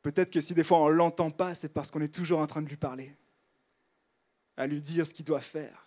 Peut-être 0.00 0.30
que 0.30 0.40
si 0.40 0.54
des 0.54 0.64
fois 0.64 0.78
on 0.78 0.88
ne 0.88 0.94
l'entend 0.94 1.30
pas, 1.30 1.54
c'est 1.54 1.68
parce 1.68 1.90
qu'on 1.90 2.00
est 2.00 2.14
toujours 2.14 2.40
en 2.40 2.46
train 2.46 2.62
de 2.62 2.68
lui 2.68 2.76
parler, 2.76 3.14
à 4.56 4.66
lui 4.66 4.80
dire 4.80 5.06
ce 5.06 5.12
qu'il 5.12 5.24
doit 5.24 5.40
faire, 5.40 5.86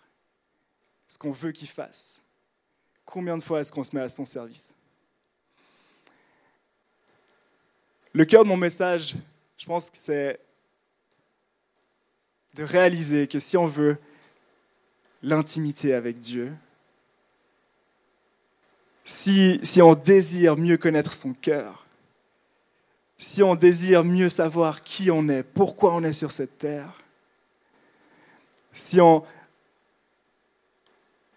ce 1.08 1.18
qu'on 1.18 1.32
veut 1.32 1.52
qu'il 1.52 1.68
fasse. 1.68 2.22
Combien 3.04 3.36
de 3.36 3.42
fois 3.42 3.60
est-ce 3.60 3.70
qu'on 3.70 3.84
se 3.84 3.94
met 3.94 4.02
à 4.02 4.08
son 4.08 4.24
service? 4.24 4.74
Le 8.12 8.24
cœur 8.24 8.44
de 8.44 8.48
mon 8.48 8.56
message, 8.56 9.14
je 9.58 9.66
pense 9.66 9.90
que 9.90 9.96
c'est 9.96 10.40
de 12.56 12.64
réaliser 12.64 13.28
que 13.28 13.38
si 13.38 13.56
on 13.56 13.66
veut 13.66 13.98
l'intimité 15.22 15.92
avec 15.92 16.18
Dieu, 16.18 16.52
si, 19.04 19.60
si 19.62 19.82
on 19.82 19.94
désire 19.94 20.56
mieux 20.56 20.78
connaître 20.78 21.12
son 21.12 21.34
cœur, 21.34 21.86
si 23.18 23.42
on 23.42 23.54
désire 23.54 24.04
mieux 24.04 24.30
savoir 24.30 24.82
qui 24.82 25.10
on 25.10 25.28
est, 25.28 25.42
pourquoi 25.42 25.94
on 25.94 26.02
est 26.02 26.14
sur 26.14 26.30
cette 26.30 26.56
terre, 26.56 27.02
si 28.72 29.00
on, 29.00 29.22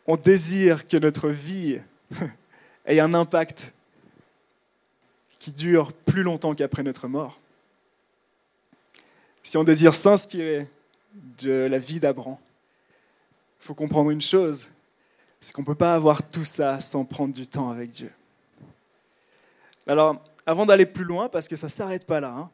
on 0.08 0.16
désire 0.16 0.88
que 0.88 0.98
notre 0.98 1.30
vie 1.30 1.80
ait 2.86 3.00
un 3.00 3.14
impact 3.14 3.74
qui 5.38 5.52
dure 5.52 5.92
plus 5.92 6.24
longtemps 6.24 6.56
qu'après 6.56 6.84
notre 6.84 7.10
mort, 7.10 7.40
si 9.44 9.58
on 9.58 9.66
désire 9.66 9.94
s'inspirer 9.94 10.70
de 11.14 11.68
la 11.70 11.80
vie 11.80 12.00
d'Abraham, 12.00 12.38
il 13.60 13.66
faut 13.66 13.76
comprendre 13.76 14.10
une 14.10 14.22
chose, 14.22 14.70
c'est 15.42 15.54
qu'on 15.54 15.62
ne 15.62 15.68
peut 15.68 15.76
pas 15.76 15.96
avoir 15.96 16.28
tout 16.30 16.44
ça 16.44 16.80
sans 16.80 17.06
prendre 17.06 17.34
du 17.34 17.48
temps 17.48 17.70
avec 17.70 17.90
Dieu. 17.90 18.12
Alors, 19.88 20.24
avant 20.46 20.66
d'aller 20.66 20.86
plus 20.86 21.04
loin, 21.04 21.30
parce 21.30 21.48
que 21.48 21.56
ça 21.56 21.68
ne 21.68 21.72
s'arrête 21.72 22.06
pas 22.06 22.20
là, 22.20 22.32
hein, 22.32 22.52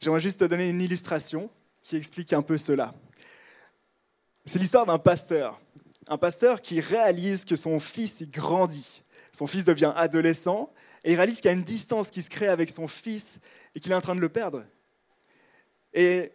j'aimerais 0.00 0.20
juste 0.20 0.40
te 0.40 0.44
donner 0.44 0.68
une 0.68 0.80
illustration 0.80 1.50
qui 1.82 1.96
explique 1.96 2.32
un 2.32 2.42
peu 2.42 2.58
cela. 2.58 2.94
C'est 4.44 4.58
l'histoire 4.58 4.86
d'un 4.86 4.98
pasteur. 4.98 5.60
Un 6.08 6.18
pasteur 6.18 6.60
qui 6.62 6.80
réalise 6.80 7.44
que 7.44 7.56
son 7.56 7.78
fils 7.78 8.20
il 8.20 8.30
grandit. 8.30 9.02
Son 9.32 9.46
fils 9.46 9.64
devient 9.64 9.92
adolescent 9.96 10.72
et 11.04 11.12
il 11.12 11.16
réalise 11.16 11.36
qu'il 11.36 11.46
y 11.46 11.54
a 11.54 11.56
une 11.56 11.62
distance 11.62 12.10
qui 12.10 12.20
se 12.20 12.30
crée 12.30 12.48
avec 12.48 12.68
son 12.68 12.88
fils 12.88 13.38
et 13.74 13.80
qu'il 13.80 13.92
est 13.92 13.94
en 13.94 14.00
train 14.00 14.14
de 14.14 14.20
le 14.20 14.28
perdre. 14.28 14.64
Et 15.94 16.32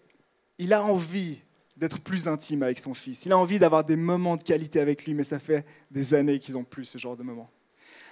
il 0.57 0.73
a 0.73 0.83
envie 0.83 1.41
d'être 1.77 1.99
plus 1.99 2.27
intime 2.27 2.63
avec 2.63 2.79
son 2.79 2.93
fils. 2.93 3.25
Il 3.25 3.31
a 3.31 3.37
envie 3.37 3.59
d'avoir 3.59 3.83
des 3.83 3.97
moments 3.97 4.37
de 4.37 4.43
qualité 4.43 4.79
avec 4.79 5.05
lui, 5.05 5.13
mais 5.13 5.23
ça 5.23 5.39
fait 5.39 5.65
des 5.91 6.13
années 6.13 6.39
qu'ils 6.39 6.55
n'ont 6.55 6.63
plus 6.63 6.85
ce 6.85 6.97
genre 6.97 7.17
de 7.17 7.23
moments. 7.23 7.49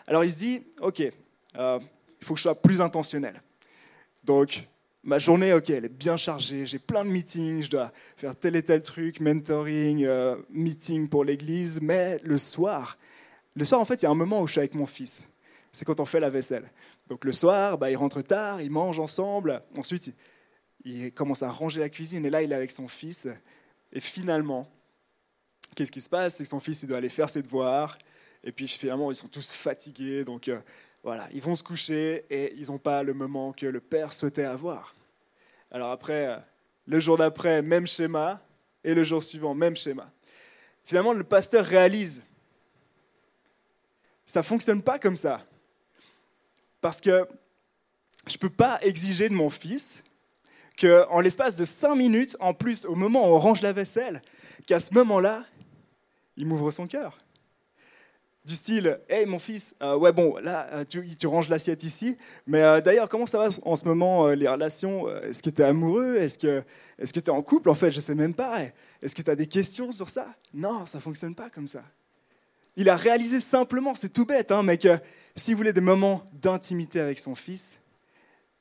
Alors 0.07 0.23
il 0.23 0.31
se 0.31 0.38
dit, 0.38 0.63
OK, 0.81 1.01
euh, 1.01 1.79
il 2.19 2.25
faut 2.25 2.33
que 2.33 2.38
je 2.38 2.43
sois 2.43 2.62
plus 2.62 2.81
intentionnel. 2.81 3.41
Donc, 4.23 4.67
ma 5.03 5.17
journée, 5.19 5.53
OK, 5.53 5.69
elle 5.69 5.85
est 5.85 5.89
bien 5.89 6.17
chargée, 6.17 6.65
j'ai 6.65 6.79
plein 6.79 7.05
de 7.05 7.09
meetings, 7.09 7.62
je 7.62 7.69
dois 7.69 7.91
faire 8.17 8.35
tel 8.35 8.55
et 8.55 8.63
tel 8.63 8.81
truc, 8.81 9.19
mentoring, 9.21 10.03
euh, 10.05 10.35
meeting 10.50 11.07
pour 11.07 11.23
l'église, 11.23 11.81
mais 11.81 12.19
le 12.23 12.38
soir, 12.38 12.97
le 13.55 13.65
soir, 13.65 13.79
en 13.79 13.85
fait, 13.85 14.01
il 14.01 14.03
y 14.03 14.07
a 14.07 14.12
un 14.12 14.15
moment 14.15 14.41
où 14.41 14.47
je 14.47 14.53
suis 14.53 14.59
avec 14.59 14.75
mon 14.75 14.85
fils. 14.85 15.25
C'est 15.71 15.85
quand 15.85 16.00
on 16.00 16.05
fait 16.05 16.19
la 16.19 16.29
vaisselle. 16.29 16.69
Donc 17.09 17.25
le 17.25 17.31
soir, 17.31 17.77
bah, 17.77 17.91
il 17.91 17.95
rentre 17.95 18.21
tard, 18.21 18.62
ils 18.62 18.69
mangent 18.69 19.00
ensemble. 19.00 19.62
Ensuite, 19.77 20.13
il 20.86 21.12
commence 21.12 21.44
à 21.44 21.50
ranger 21.50 21.80
la 21.80 21.90
cuisine 21.90 22.25
et 22.25 22.30
là, 22.30 22.42
il 22.42 22.52
est 22.52 22.56
avec 22.56 22.72
son 22.72 22.88
fils. 22.88 23.28
Et 23.92 24.00
finalement, 24.00 24.70
qu'est-ce 25.75 25.92
qui 25.92 26.02
se 26.02 26.10
passe? 26.10 26.36
C'est 26.36 26.44
que 26.44 26.50
son 26.50 26.60
fils, 26.60 26.84
il 26.84 26.90
doit 26.90 26.98
aller 26.98 27.10
faire 27.10 27.30
ses 27.30 27.42
devoirs. 27.42 27.98
Et 28.44 28.52
puis 28.52 28.68
finalement, 28.68 29.12
ils 29.12 29.16
sont 29.16 29.28
tous 29.28 29.52
fatigués. 29.52 30.24
Donc 30.24 30.48
euh, 30.48 30.60
voilà, 31.04 31.28
ils 31.34 31.42
vont 31.42 31.56
se 31.56 31.63
coucher 31.63 32.25
et 32.30 32.54
ils 32.58 32.68
n'ont 32.68 32.78
pas 32.78 33.04
le 33.04 33.13
moment 33.13 33.54
que 33.54 33.66
le 33.66 33.80
père 33.80 34.12
souhaitait 34.12 34.44
avoir. 34.44 34.96
Alors 35.72 35.92
après, 35.92 36.28
euh, 36.28 36.38
le 36.86 37.00
jour 37.00 37.18
d'après, 37.18 37.62
même 37.62 37.88
schéma. 37.88 38.42
Et 38.84 38.94
le 38.94 39.04
jour 39.06 39.24
suivant, 39.24 39.54
même 39.54 39.78
schéma. 39.78 40.12
Finalement, 40.84 41.13
le 41.13 41.24
pasteur 41.24 41.66
réalise, 41.66 42.25
ça 44.25 44.42
ne 44.42 44.44
fonctionne 44.44 44.82
pas 44.82 45.00
comme 45.00 45.16
ça. 45.16 45.46
Parce 46.82 47.00
que 47.00 47.25
je 48.28 48.34
ne 48.34 48.40
peux 48.40 48.50
pas 48.50 48.80
exiger 48.82 49.30
de 49.30 49.34
mon 49.34 49.50
fils 49.50 50.04
qu'en 50.77 51.20
l'espace 51.20 51.56
de 51.56 51.65
cinq 51.65 51.96
minutes, 51.96 52.36
en 52.39 52.53
plus, 52.53 52.86
au 52.86 52.96
moment 52.96 53.30
où 53.30 53.36
on 53.36 53.39
range 53.39 53.62
la 53.62 53.74
vaisselle, 53.74 54.22
qu'à 54.65 54.80
ce 54.80 54.94
moment-là, 54.94 55.46
il 56.38 56.48
m'ouvre 56.48 56.72
son 56.72 56.88
cœur. 56.88 57.18
Du 58.46 58.56
style, 58.56 59.00
hey 59.08 59.25
mon 59.25 59.39
fils, 59.39 59.74
euh, 59.82 59.96
ouais 59.96 60.12
bon, 60.12 60.36
là 60.36 60.68
euh, 60.74 60.84
tu, 60.84 61.27
ranges 61.27 61.48
l'assiette 61.48 61.84
ici, 61.84 62.18
mais 62.46 62.62
euh, 62.62 62.82
d'ailleurs 62.82 63.08
comment 63.08 63.25
ça 63.25 63.38
va 63.38 63.48
en 63.63 63.77
ce 63.77 63.86
moment 63.86 64.27
les 64.27 64.50
relations 64.50 65.10
Est-ce 65.22 65.42
que 65.42 65.50
tu 65.50 65.62
es 65.62 65.65
amoureux? 65.65 66.18
Est-ce 66.18 66.38
que 66.38 66.63
tu 67.00 67.20
es 67.20 67.30
en 67.30 67.42
couple? 67.42 67.70
En 67.70 67.74
fait, 67.74 67.89
je 67.89 68.01
sais 68.01 68.15
même 68.15 68.34
pas. 68.34 68.60
Est-ce 69.01 69.15
que 69.15 69.22
tu 69.22 69.32
as 69.32 69.38
des 69.38 69.48
questions 69.48 69.92
sur 69.92 70.10
ça? 70.10 70.27
Non, 70.53 70.86
ça 70.86 71.00
fonctionne 71.00 71.36
pas 71.36 71.50
comme 71.50 71.70
ça. 71.70 71.84
Il 72.75 72.89
a 72.89 72.98
réalisé 72.98 73.39
simplement, 73.39 73.96
c'est 73.96 74.12
tout 74.12 74.25
bête, 74.25 74.51
hein, 74.51 74.62
mais 74.62 74.77
que 74.77 74.98
s'il 75.38 75.56
voulait 75.56 75.72
des 75.72 75.80
moments 75.80 76.25
d'intimité 76.34 77.00
avec 77.00 77.20
son 77.20 77.36
fils, 77.36 77.80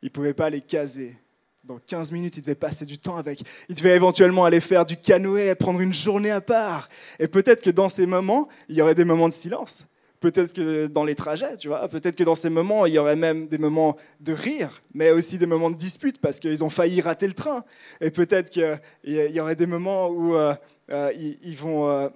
il 0.01 0.07
ne 0.07 0.11
pouvait 0.11 0.35
pas 0.35 0.49
les 0.49 0.61
caser 0.61 1.17
dans 1.65 1.79
15 1.79 2.11
minutes, 2.13 2.37
il 2.37 2.43
devait 2.43 2.57
passer 2.57 2.85
du 2.85 2.99
temps 2.99 3.17
avec. 3.17 3.43
Il 3.69 3.77
devait 3.77 3.95
éventuellement 3.95 4.45
aller 4.45 4.61
faire 4.61 4.85
du 4.85 4.97
canoë, 4.97 5.55
prendre 5.55 5.81
une 5.81 5.93
journée 5.93 6.31
à 6.31 6.41
part. 6.41 6.89
Et 7.21 7.29
peut-être 7.29 7.63
que 7.63 7.71
dans 7.71 7.89
ces 7.89 8.07
moments, 8.07 8.49
il 8.69 8.77
y 8.77 8.83
aurait 8.83 8.97
des 8.97 9.05
moments 9.05 9.29
de 9.29 9.33
silence. 9.33 9.87
Peut-être 10.19 10.53
que 10.53 10.87
dans 10.87 11.05
les 11.05 11.15
trajets, 11.15 11.57
tu 11.57 11.69
vois. 11.69 11.89
Peut-être 11.89 12.17
que 12.17 12.25
dans 12.25 12.35
ces 12.35 12.49
moments, 12.49 12.87
il 12.87 12.95
y 12.95 12.99
aurait 12.99 13.17
même 13.17 13.49
des 13.49 13.59
moments 13.59 13.97
de 14.21 14.33
rire, 14.33 14.83
mais 14.95 15.11
aussi 15.11 15.39
des 15.39 15.47
moments 15.47 15.71
de 15.71 15.77
dispute 15.77 16.21
parce 16.21 16.41
qu'ils 16.41 16.63
ont 16.65 16.71
failli 16.71 17.01
rater 17.01 17.27
le 17.27 17.33
train. 17.33 17.65
Et 18.01 18.11
peut-être 18.11 18.51
qu'il 18.51 18.81
y 19.05 19.41
aurait 19.41 19.57
des 19.57 19.67
moments 19.67 20.09
où 20.09 20.37
euh, 20.37 20.55
euh, 20.91 21.13
ils, 21.43 21.57
vont. 21.57 21.89
Euh, 21.89 22.09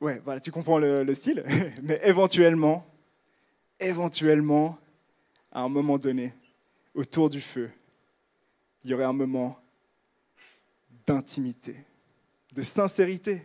ouais, 0.00 0.20
voilà, 0.24 0.40
tu 0.40 0.50
comprends 0.52 0.78
le, 0.78 1.02
le 1.02 1.14
style. 1.14 1.44
mais 1.82 2.00
éventuellement, 2.04 2.86
éventuellement, 3.80 4.78
à 5.52 5.62
un 5.62 5.68
moment 5.68 5.98
donné, 5.98 6.34
autour 6.94 7.30
du 7.30 7.40
feu, 7.40 7.70
il 8.88 8.92
y 8.92 8.94
aurait 8.94 9.04
un 9.04 9.12
moment 9.12 9.58
d'intimité, 11.06 11.76
de 12.54 12.62
sincérité, 12.62 13.42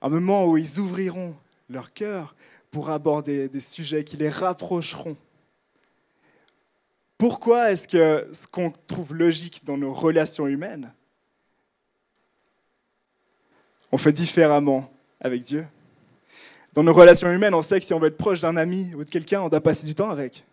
un 0.00 0.08
moment 0.08 0.44
où 0.46 0.56
ils 0.56 0.80
ouvriront 0.80 1.36
leur 1.70 1.92
cœur 1.92 2.34
pour 2.72 2.90
aborder 2.90 3.48
des 3.48 3.60
sujets 3.60 4.02
qui 4.02 4.16
les 4.16 4.28
rapprocheront. 4.28 5.16
Pourquoi 7.16 7.70
est-ce 7.70 7.86
que 7.86 8.28
ce 8.32 8.48
qu'on 8.48 8.72
trouve 8.88 9.14
logique 9.14 9.64
dans 9.64 9.76
nos 9.76 9.94
relations 9.94 10.48
humaines, 10.48 10.92
on 13.92 13.98
fait 13.98 14.12
différemment 14.12 14.92
avec 15.20 15.44
Dieu? 15.44 15.64
Dans 16.72 16.82
nos 16.82 16.92
relations 16.92 17.30
humaines, 17.30 17.54
on 17.54 17.62
sait 17.62 17.78
que 17.78 17.86
si 17.86 17.94
on 17.94 18.00
veut 18.00 18.08
être 18.08 18.18
proche 18.18 18.40
d'un 18.40 18.56
ami 18.56 18.92
ou 18.96 19.04
de 19.04 19.10
quelqu'un, 19.10 19.42
on 19.42 19.48
doit 19.48 19.60
passer 19.60 19.86
du 19.86 19.94
temps 19.94 20.10
avec. 20.10 20.44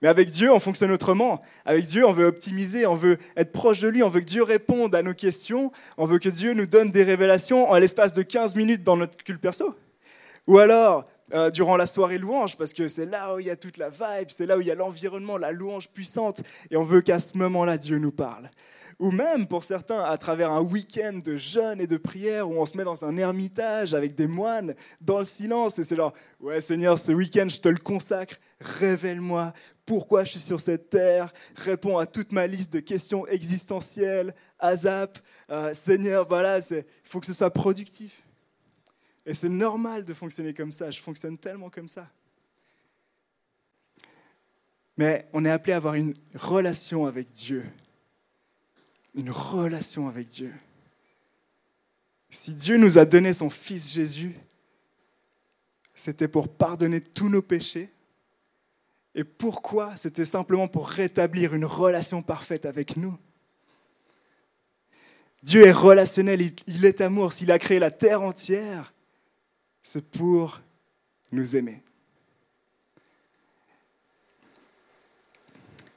Mais 0.00 0.08
avec 0.08 0.30
Dieu, 0.30 0.52
on 0.52 0.60
fonctionne 0.60 0.92
autrement. 0.92 1.42
Avec 1.64 1.84
Dieu, 1.84 2.06
on 2.06 2.12
veut 2.12 2.26
optimiser, 2.26 2.86
on 2.86 2.94
veut 2.94 3.18
être 3.36 3.50
proche 3.50 3.80
de 3.80 3.88
lui, 3.88 4.02
on 4.02 4.08
veut 4.08 4.20
que 4.20 4.26
Dieu 4.26 4.42
réponde 4.42 4.94
à 4.94 5.02
nos 5.02 5.14
questions, 5.14 5.72
on 5.96 6.06
veut 6.06 6.18
que 6.18 6.28
Dieu 6.28 6.52
nous 6.52 6.66
donne 6.66 6.90
des 6.90 7.02
révélations 7.02 7.70
en 7.70 7.76
l'espace 7.78 8.12
de 8.12 8.22
15 8.22 8.54
minutes 8.54 8.84
dans 8.84 8.96
notre 8.96 9.16
culte 9.16 9.40
perso. 9.40 9.74
Ou 10.46 10.58
alors, 10.58 11.06
euh, 11.34 11.50
durant 11.50 11.76
la 11.76 11.86
soirée 11.86 12.18
louange, 12.18 12.56
parce 12.56 12.72
que 12.72 12.88
c'est 12.88 13.06
là 13.06 13.34
où 13.34 13.40
il 13.40 13.46
y 13.46 13.50
a 13.50 13.56
toute 13.56 13.76
la 13.76 13.90
vibe, 13.90 14.28
c'est 14.28 14.46
là 14.46 14.56
où 14.56 14.60
il 14.60 14.66
y 14.66 14.70
a 14.70 14.74
l'environnement, 14.74 15.36
la 15.36 15.52
louange 15.52 15.88
puissante, 15.88 16.42
et 16.70 16.76
on 16.76 16.84
veut 16.84 17.00
qu'à 17.00 17.18
ce 17.18 17.36
moment-là, 17.36 17.76
Dieu 17.76 17.98
nous 17.98 18.12
parle 18.12 18.50
ou 18.98 19.12
même 19.12 19.46
pour 19.46 19.62
certains 19.62 20.02
à 20.02 20.18
travers 20.18 20.50
un 20.50 20.60
week-end 20.60 21.20
de 21.24 21.36
jeûne 21.36 21.80
et 21.80 21.86
de 21.86 21.96
prière 21.96 22.50
où 22.50 22.54
on 22.54 22.66
se 22.66 22.76
met 22.76 22.84
dans 22.84 23.04
un 23.04 23.16
ermitage 23.16 23.94
avec 23.94 24.14
des 24.14 24.26
moines 24.26 24.74
dans 25.00 25.18
le 25.18 25.24
silence 25.24 25.78
et 25.78 25.84
c'est 25.84 25.96
là, 25.96 26.12
ouais 26.40 26.60
Seigneur, 26.60 26.98
ce 26.98 27.12
week-end 27.12 27.46
je 27.48 27.60
te 27.60 27.68
le 27.68 27.78
consacre, 27.78 28.36
révèle-moi 28.60 29.52
pourquoi 29.86 30.24
je 30.24 30.32
suis 30.32 30.40
sur 30.40 30.60
cette 30.60 30.90
terre, 30.90 31.32
réponds 31.56 31.96
à 31.96 32.06
toute 32.06 32.32
ma 32.32 32.46
liste 32.46 32.74
de 32.74 32.80
questions 32.80 33.26
existentielles, 33.26 34.34
ASAP, 34.58 35.18
euh, 35.50 35.72
Seigneur, 35.72 36.28
voilà, 36.28 36.58
il 36.58 36.84
faut 37.04 37.20
que 37.20 37.26
ce 37.26 37.32
soit 37.32 37.50
productif. 37.50 38.22
Et 39.24 39.32
c'est 39.32 39.48
normal 39.48 40.04
de 40.04 40.12
fonctionner 40.12 40.52
comme 40.52 40.72
ça, 40.72 40.90
je 40.90 41.00
fonctionne 41.00 41.38
tellement 41.38 41.70
comme 41.70 41.88
ça. 41.88 42.06
Mais 44.96 45.28
on 45.32 45.44
est 45.44 45.50
appelé 45.50 45.72
à 45.72 45.76
avoir 45.76 45.94
une 45.94 46.12
relation 46.34 47.06
avec 47.06 47.30
Dieu 47.30 47.64
une 49.18 49.30
relation 49.30 50.08
avec 50.08 50.28
Dieu. 50.28 50.54
Si 52.30 52.54
Dieu 52.54 52.76
nous 52.76 52.98
a 52.98 53.04
donné 53.04 53.32
son 53.32 53.50
Fils 53.50 53.92
Jésus, 53.92 54.34
c'était 55.94 56.28
pour 56.28 56.48
pardonner 56.48 57.00
tous 57.00 57.28
nos 57.28 57.42
péchés. 57.42 57.90
Et 59.16 59.24
pourquoi? 59.24 59.96
C'était 59.96 60.24
simplement 60.24 60.68
pour 60.68 60.88
rétablir 60.88 61.52
une 61.54 61.64
relation 61.64 62.22
parfaite 62.22 62.64
avec 62.64 62.96
nous. 62.96 63.18
Dieu 65.42 65.66
est 65.66 65.72
relationnel, 65.72 66.52
il 66.68 66.84
est 66.84 67.00
amour. 67.00 67.32
S'il 67.32 67.50
a 67.50 67.58
créé 67.58 67.80
la 67.80 67.90
terre 67.90 68.22
entière, 68.22 68.92
c'est 69.82 70.04
pour 70.04 70.60
nous 71.32 71.56
aimer. 71.56 71.82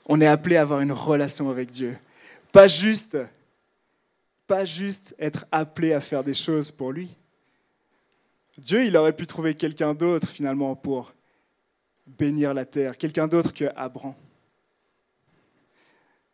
On 0.07 0.19
est 0.21 0.27
appelé 0.27 0.55
à 0.55 0.61
avoir 0.61 0.81
une 0.81 0.91
relation 0.91 1.51
avec 1.51 1.69
Dieu. 1.69 1.95
Pas 2.51 2.67
juste, 2.67 3.17
pas 4.47 4.65
juste 4.65 5.15
être 5.17 5.45
appelé 5.51 5.93
à 5.93 6.01
faire 6.01 6.23
des 6.23 6.33
choses 6.33 6.71
pour 6.71 6.91
lui. 6.91 7.15
Dieu, 8.57 8.85
il 8.85 8.97
aurait 8.97 9.15
pu 9.15 9.25
trouver 9.25 9.55
quelqu'un 9.55 9.93
d'autre 9.93 10.27
finalement 10.27 10.75
pour 10.75 11.13
bénir 12.05 12.53
la 12.53 12.65
terre, 12.65 12.97
quelqu'un 12.97 13.27
d'autre 13.27 13.53
que 13.53 13.65
Abraham. 13.75 14.13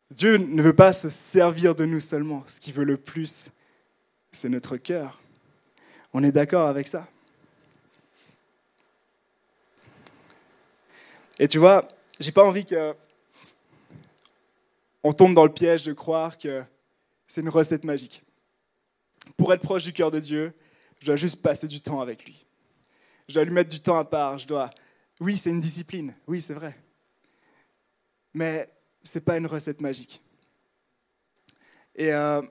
Dieu 0.09 0.37
ne 0.37 0.61
veut 0.61 0.75
pas 0.75 0.93
se 0.93 1.09
servir 1.09 1.75
de 1.75 1.85
nous 1.85 1.99
seulement. 1.99 2.43
Ce 2.47 2.59
qu'il 2.59 2.73
veut 2.73 2.85
le 2.85 2.97
plus, 2.97 3.49
c'est 4.31 4.49
notre 4.49 4.77
cœur. 4.77 5.19
On 6.13 6.23
est 6.23 6.31
d'accord 6.31 6.67
avec 6.67 6.87
ça? 6.87 7.07
Et 11.37 11.47
tu 11.47 11.59
vois, 11.59 11.87
j'ai 12.19 12.31
pas 12.31 12.43
envie 12.43 12.65
que 12.65 12.95
on 15.03 15.11
tombe 15.11 15.33
dans 15.33 15.45
le 15.45 15.53
piège 15.53 15.85
de 15.85 15.93
croire 15.93 16.37
que 16.37 16.63
c'est 17.27 17.41
une 17.41 17.49
recette 17.49 17.83
magique. 17.83 18.23
Pour 19.35 19.53
être 19.53 19.61
proche 19.61 19.83
du 19.83 19.93
cœur 19.93 20.11
de 20.11 20.19
Dieu, 20.19 20.53
je 20.99 21.05
dois 21.05 21.15
juste 21.15 21.41
passer 21.41 21.67
du 21.67 21.81
temps 21.81 22.01
avec 22.01 22.25
lui. 22.25 22.45
Je 23.27 23.33
dois 23.33 23.43
lui 23.43 23.51
mettre 23.51 23.69
du 23.69 23.79
temps 23.81 23.97
à 23.97 24.05
part. 24.05 24.37
Je 24.37 24.47
dois. 24.47 24.69
Oui, 25.19 25.37
c'est 25.37 25.49
une 25.49 25.59
discipline. 25.59 26.13
Oui, 26.27 26.41
c'est 26.41 26.53
vrai. 26.53 26.77
Mais 28.33 28.69
ce 29.03 29.17
n'est 29.17 29.23
pas 29.23 29.37
une 29.37 29.47
recette 29.47 29.81
magique. 29.81 30.21
Et 31.95 32.13
euh, 32.13 32.41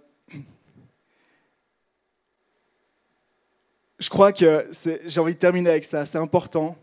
je 3.98 4.10
crois 4.10 4.32
que 4.32 4.68
j'ai 5.04 5.20
envie 5.20 5.34
de 5.34 5.38
terminer 5.38 5.70
avec 5.70 5.84
ça. 5.84 6.04
C'est 6.04 6.18
important 6.18 6.76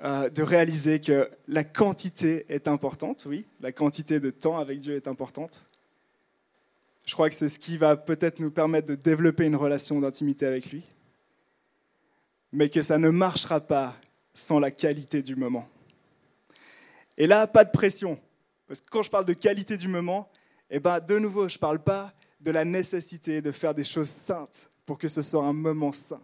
euh, 0.00 0.30
de 0.30 0.42
réaliser 0.42 1.00
que 1.00 1.30
la 1.46 1.64
quantité 1.64 2.44
est 2.48 2.66
importante, 2.66 3.24
oui, 3.28 3.46
la 3.60 3.72
quantité 3.72 4.18
de 4.20 4.30
temps 4.30 4.58
avec 4.58 4.80
Dieu 4.80 4.96
est 4.96 5.06
importante. 5.06 5.66
Je 7.06 7.14
crois 7.14 7.28
que 7.28 7.34
c'est 7.34 7.48
ce 7.48 7.58
qui 7.58 7.76
va 7.76 7.96
peut-être 7.96 8.40
nous 8.40 8.50
permettre 8.50 8.88
de 8.88 8.94
développer 8.94 9.44
une 9.44 9.56
relation 9.56 10.00
d'intimité 10.00 10.46
avec 10.46 10.72
lui, 10.72 10.82
mais 12.52 12.68
que 12.68 12.82
ça 12.82 12.98
ne 12.98 13.10
marchera 13.10 13.60
pas 13.60 13.94
sans 14.34 14.58
la 14.58 14.70
qualité 14.70 15.22
du 15.22 15.36
moment. 15.36 15.68
Et 17.18 17.26
là, 17.26 17.46
pas 17.46 17.64
de 17.64 17.70
pression, 17.70 18.18
parce 18.66 18.80
que 18.80 18.90
quand 18.90 19.02
je 19.02 19.10
parle 19.10 19.24
de 19.24 19.34
qualité 19.34 19.76
du 19.76 19.88
moment, 19.88 20.30
eh 20.70 20.80
ben, 20.80 20.98
de 21.00 21.18
nouveau, 21.18 21.48
je 21.48 21.56
ne 21.56 21.60
parle 21.60 21.82
pas 21.82 22.12
de 22.40 22.50
la 22.50 22.64
nécessité 22.64 23.42
de 23.42 23.52
faire 23.52 23.74
des 23.74 23.84
choses 23.84 24.08
saintes 24.08 24.68
pour 24.86 24.98
que 24.98 25.06
ce 25.06 25.22
soit 25.22 25.44
un 25.44 25.52
moment 25.52 25.92
saint 25.92 26.22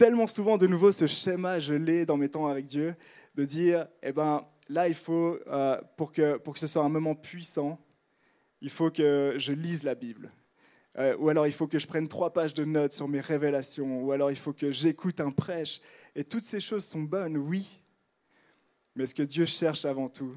tellement 0.00 0.26
souvent, 0.26 0.56
de 0.56 0.66
nouveau, 0.66 0.90
ce 0.92 1.06
schéma, 1.06 1.60
je 1.60 1.74
l'ai 1.74 2.06
dans 2.06 2.16
mes 2.16 2.30
temps 2.30 2.46
avec 2.46 2.64
Dieu, 2.64 2.96
de 3.34 3.44
dire, 3.44 3.86
eh 4.02 4.12
ben, 4.12 4.46
là, 4.70 4.88
il 4.88 4.94
faut, 4.94 5.38
euh, 5.46 5.78
pour, 5.98 6.10
que, 6.10 6.38
pour 6.38 6.54
que 6.54 6.60
ce 6.60 6.66
soit 6.66 6.82
un 6.82 6.88
moment 6.88 7.14
puissant, 7.14 7.78
il 8.62 8.70
faut 8.70 8.90
que 8.90 9.34
je 9.36 9.52
lise 9.52 9.84
la 9.84 9.94
Bible. 9.94 10.32
Euh, 10.96 11.14
ou 11.18 11.28
alors 11.28 11.46
il 11.46 11.52
faut 11.52 11.66
que 11.66 11.78
je 11.78 11.86
prenne 11.86 12.08
trois 12.08 12.32
pages 12.32 12.54
de 12.54 12.64
notes 12.64 12.94
sur 12.94 13.08
mes 13.08 13.20
révélations, 13.20 14.02
ou 14.02 14.10
alors 14.10 14.30
il 14.30 14.38
faut 14.38 14.54
que 14.54 14.72
j'écoute 14.72 15.20
un 15.20 15.30
prêche. 15.30 15.82
Et 16.16 16.24
toutes 16.24 16.44
ces 16.44 16.60
choses 16.60 16.86
sont 16.86 17.02
bonnes, 17.02 17.36
oui. 17.36 17.78
Mais 18.96 19.06
ce 19.06 19.14
que 19.14 19.22
Dieu 19.22 19.44
cherche 19.44 19.84
avant 19.84 20.08
tout, 20.08 20.34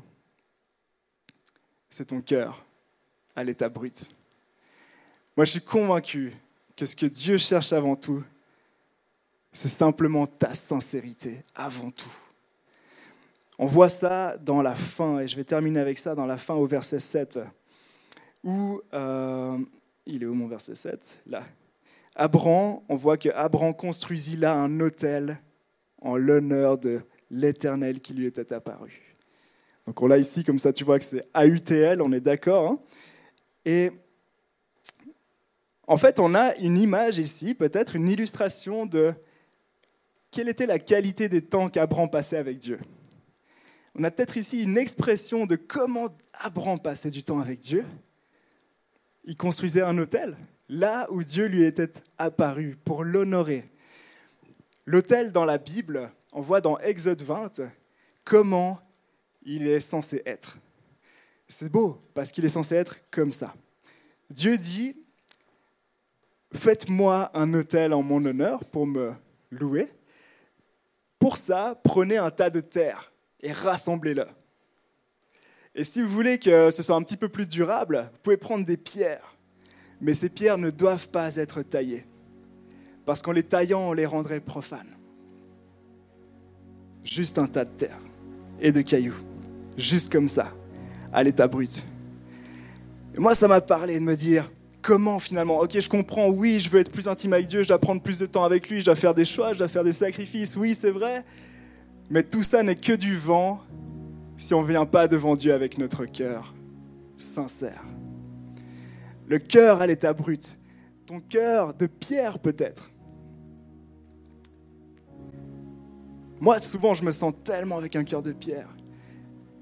c'est 1.89 2.08
ton 2.08 2.20
cœur 2.20 2.65
à 3.34 3.46
l'état 3.46 3.70
brut. 3.70 4.12
Moi, 5.38 5.46
je 5.46 5.51
suis 5.51 5.62
convaincu 5.62 6.34
que 6.75 6.86
ce 6.86 6.98
que 6.98 7.05
Dieu 7.05 7.38
cherche 7.38 7.72
avant 7.72 7.96
tout, 7.96 8.25
c'est 9.53 9.69
simplement 9.69 10.25
ta 10.25 10.53
sincérité 10.55 11.45
avant 11.55 11.91
tout. 11.91 12.12
On 13.60 13.67
voit 13.67 13.89
ça 13.89 14.36
dans 14.38 14.63
la 14.63 14.74
fin, 14.74 15.19
et 15.19 15.27
je 15.27 15.36
vais 15.36 15.43
terminer 15.43 15.79
avec 15.79 16.00
ça 16.00 16.15
dans 16.15 16.25
la 16.25 16.38
fin 16.38 16.55
au 16.55 16.65
verset 16.65 17.00
7, 17.00 17.39
où, 18.43 18.81
euh, 18.93 19.57
il 20.07 20.24
est 20.24 20.25
où 20.25 20.33
mon 20.33 20.48
verset 20.48 20.75
7 20.75 21.22
Là. 21.27 21.44
Abraham, 22.16 22.79
on 22.89 22.96
voit 22.96 23.18
que 23.18 23.29
Abraham 23.29 23.74
construisit 23.74 24.37
là 24.37 24.55
un 24.55 24.79
autel 24.79 25.39
en 26.01 26.16
l'honneur 26.16 26.77
de 26.77 27.01
l'Éternel 27.31 28.01
qui 28.01 28.13
lui 28.13 28.25
était 28.25 28.53
apparu. 28.53 29.01
Donc 29.87 30.01
on 30.01 30.07
l'a 30.07 30.18
ici, 30.18 30.44
comme 30.44 30.59
ça 30.59 30.74
tu 30.74 30.83
vois 30.83 31.00
que 31.00 31.05
c'est 31.05 31.25
AUTL, 31.35 32.01
on 32.01 32.11
est 32.11 32.20
d'accord. 32.20 32.72
Hein? 32.72 32.79
Et 33.66 33.92
en 35.87 35.98
fait, 35.98 36.20
on 36.20 36.33
a 36.35 36.55
une 36.57 36.77
image 36.77 37.18
ici, 37.18 37.53
peut-être 37.53 37.96
une 37.96 38.07
illustration 38.07 38.85
de 38.85 39.13
quelle 40.33 40.50
était 40.50 40.65
la 40.65 40.79
qualité 40.79 41.29
des 41.29 41.43
temps 41.43 41.69
qu'Abraham 41.69 42.09
passait 42.09 42.37
avec 42.37 42.57
Dieu? 42.57 42.79
On 43.96 44.03
a 44.03 44.09
peut-être 44.09 44.35
ici 44.35 44.63
une 44.63 44.79
expression 44.79 45.46
de 45.46 45.55
comment 45.55 46.09
Abraham 46.33 46.79
passait 46.79 47.11
du 47.11 47.24
temps 47.24 47.39
avec 47.39 47.59
Dieu. 47.59 47.85
Il 49.24 49.37
construisait 49.37 49.83
un 49.83 49.96
hôtel, 50.00 50.35
là 50.67 51.07
où 51.11 51.24
Dieu 51.24 51.46
lui 51.46 51.63
était 51.63 51.91
apparu, 52.17 52.75
pour 52.83 53.03
l'honorer. 53.03 53.69
L'hôtel 54.87 55.31
dans 55.31 55.46
la 55.46 55.59
Bible, 55.59 56.11
on 56.33 56.41
voit 56.41 56.59
dans 56.61 56.79
Exode 56.79 57.22
20 57.22 57.61
comment 58.25 58.79
il 59.43 59.67
est 59.67 59.79
censé 59.79 60.24
être. 60.25 60.57
C'est 61.48 61.72
beau, 61.72 62.01
parce 62.15 62.31
qu'il 62.31 62.43
est 62.43 62.50
censé 62.50 62.74
être 62.74 62.98
comme 63.11 63.31
ça. 63.31 63.53
Dieu 64.31 64.57
dit, 64.57 64.98
faites-moi 66.51 67.29
un 67.35 67.53
hôtel 67.53 67.93
en 67.93 68.01
mon 68.01 68.25
honneur 68.25 68.65
pour 68.65 68.87
me 68.87 69.13
louer. 69.51 69.89
Pour 71.24 71.38
ça, 71.38 71.79
prenez 71.86 72.18
un 72.18 72.31
tas 72.31 72.50
de 72.50 72.59
terre 72.59 73.14
et 73.40 73.53
rassemblez-le. 73.53 74.25
Et 75.74 75.86
si 75.86 76.01
vous 76.01 76.09
voulez 76.09 76.38
que 76.38 76.70
ce 76.70 76.83
soit 76.83 76.98
un 76.98 77.01
petit 77.01 77.16
peu 77.16 77.29
plus 77.29 77.48
durable, 77.48 78.09
vous 78.12 78.20
pouvez 78.24 78.36
prendre 78.36 78.66
des 78.66 78.75
pierres. 78.75 79.38
Mais 80.01 80.14
ces 80.14 80.27
pierres 80.27 80.57
ne 80.57 80.70
doivent 80.70 81.07
pas 81.07 81.38
être 81.38 81.62
taillées. 81.62 82.05
Parce 83.05 83.22
qu'en 83.22 83.31
les 83.31 83.44
taillant, 83.44 83.88
on 83.88 83.94
les 83.94 84.05
rendrait 84.05 84.42
profanes. 84.42 84.98
Juste 87.05 87.40
un 87.40 87.48
tas 87.48 87.64
de 87.64 87.72
terre 87.72 88.00
et 88.59 88.74
de 88.74 88.81
cailloux. 88.81 89.16
Juste 89.77 90.12
comme 90.12 90.27
ça, 90.27 90.51
à 91.14 91.24
l'état 91.24 91.48
brut. 91.48 91.86
Et 93.16 93.20
moi, 93.22 93.33
ça 93.33 93.48
m'a 93.48 93.62
parlé 93.62 93.98
de 93.98 94.03
me 94.03 94.18
dire, 94.18 94.51
comment 94.83 95.17
finalement 95.17 95.61
Ok, 95.61 95.79
je 95.79 95.89
comprends, 95.89 96.29
oui, 96.29 96.59
je 96.59 96.69
veux 96.69 96.79
être 96.79 96.91
plus 96.91 97.07
intime 97.07 97.33
avec 97.33 97.48
Dieu, 97.48 97.63
je 97.63 97.69
dois 97.69 97.79
prendre 97.79 98.01
plus 98.01 98.19
de 98.19 98.27
temps 98.27 98.43
avec 98.43 98.69
lui, 98.69 98.81
je 98.81 98.85
dois 98.85 98.96
faire 98.96 99.15
des 99.15 99.25
choix, 99.25 99.53
je 99.53 99.59
dois 99.59 99.67
faire 99.67 99.83
des 99.83 99.93
sacrifices, 99.93 100.55
oui, 100.55 100.75
c'est 100.75 100.91
vrai. 100.91 101.25
Mais 102.11 102.22
tout 102.22 102.43
ça 102.43 102.61
n'est 102.61 102.75
que 102.75 102.93
du 102.93 103.17
vent 103.17 103.61
si 104.37 104.53
on 104.53 104.61
ne 104.61 104.67
vient 104.67 104.85
pas 104.85 105.07
devant 105.07 105.35
Dieu 105.35 105.53
avec 105.53 105.79
notre 105.79 106.05
cœur 106.05 106.53
sincère. 107.17 107.83
Le 109.25 109.39
cœur 109.39 109.81
à 109.81 109.87
l'état 109.87 110.13
brut, 110.13 110.55
ton 111.05 111.22
cœur 111.22 111.74
de 111.74 111.87
pierre 111.87 112.37
peut-être. 112.39 112.91
Moi, 116.41 116.59
souvent, 116.59 116.93
je 116.93 117.05
me 117.05 117.11
sens 117.11 117.33
tellement 117.46 117.77
avec 117.77 117.96
un 117.96 118.03
cœur 118.03 118.22
de 118.22 118.33
pierre. 118.33 118.67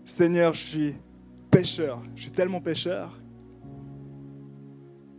Seigneur, 0.03 0.55
je 0.55 0.65
suis 0.65 0.95
pécheur, 1.51 2.01
je 2.15 2.23
suis 2.23 2.31
tellement 2.31 2.59
pécheur 2.59 3.20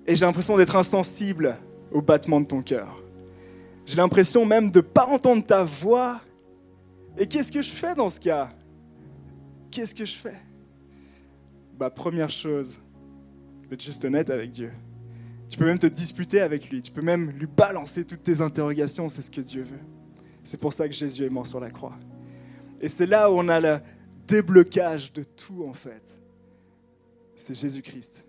et 0.06 0.16
j'ai 0.16 0.24
l'impression 0.24 0.56
d'être 0.56 0.76
insensible 0.76 1.56
au 1.90 2.02
battement 2.02 2.40
de 2.40 2.46
ton 2.46 2.62
cœur. 2.62 3.02
J'ai 3.86 3.96
l'impression 3.96 4.44
même 4.44 4.70
de 4.70 4.78
ne 4.78 4.82
pas 4.82 5.06
entendre 5.06 5.44
ta 5.44 5.64
voix. 5.64 6.20
Et 7.18 7.26
qu'est-ce 7.26 7.52
que 7.52 7.62
je 7.62 7.70
fais 7.70 7.94
dans 7.94 8.08
ce 8.10 8.18
cas? 8.18 8.52
Qu'est-ce 9.70 9.94
que 9.94 10.04
je 10.04 10.14
fais? 10.14 10.36
Bah, 11.78 11.90
Première 11.90 12.30
chose, 12.30 12.78
d'être 13.68 13.82
juste 13.82 14.04
honnête 14.04 14.30
avec 14.30 14.50
Dieu. 14.50 14.72
Tu 15.48 15.58
peux 15.58 15.66
même 15.66 15.78
te 15.78 15.86
disputer 15.86 16.40
avec 16.40 16.70
lui. 16.70 16.80
Tu 16.80 16.90
peux 16.90 17.02
même 17.02 17.30
lui 17.30 17.46
balancer 17.46 18.04
toutes 18.04 18.22
tes 18.22 18.40
interrogations. 18.40 19.08
C'est 19.08 19.22
ce 19.22 19.30
que 19.30 19.40
Dieu 19.40 19.62
veut. 19.62 19.80
C'est 20.44 20.58
pour 20.58 20.72
ça 20.72 20.88
que 20.88 20.94
Jésus 20.94 21.24
est 21.24 21.30
mort 21.30 21.46
sur 21.46 21.60
la 21.60 21.70
croix. 21.70 21.96
Et 22.80 22.88
c'est 22.88 23.06
là 23.06 23.30
où 23.30 23.34
on 23.38 23.48
a 23.48 23.60
le 23.60 23.78
déblocage 24.26 25.12
de 25.12 25.22
tout, 25.22 25.64
en 25.68 25.74
fait. 25.74 26.02
C'est 27.36 27.54
Jésus-Christ 27.54 28.24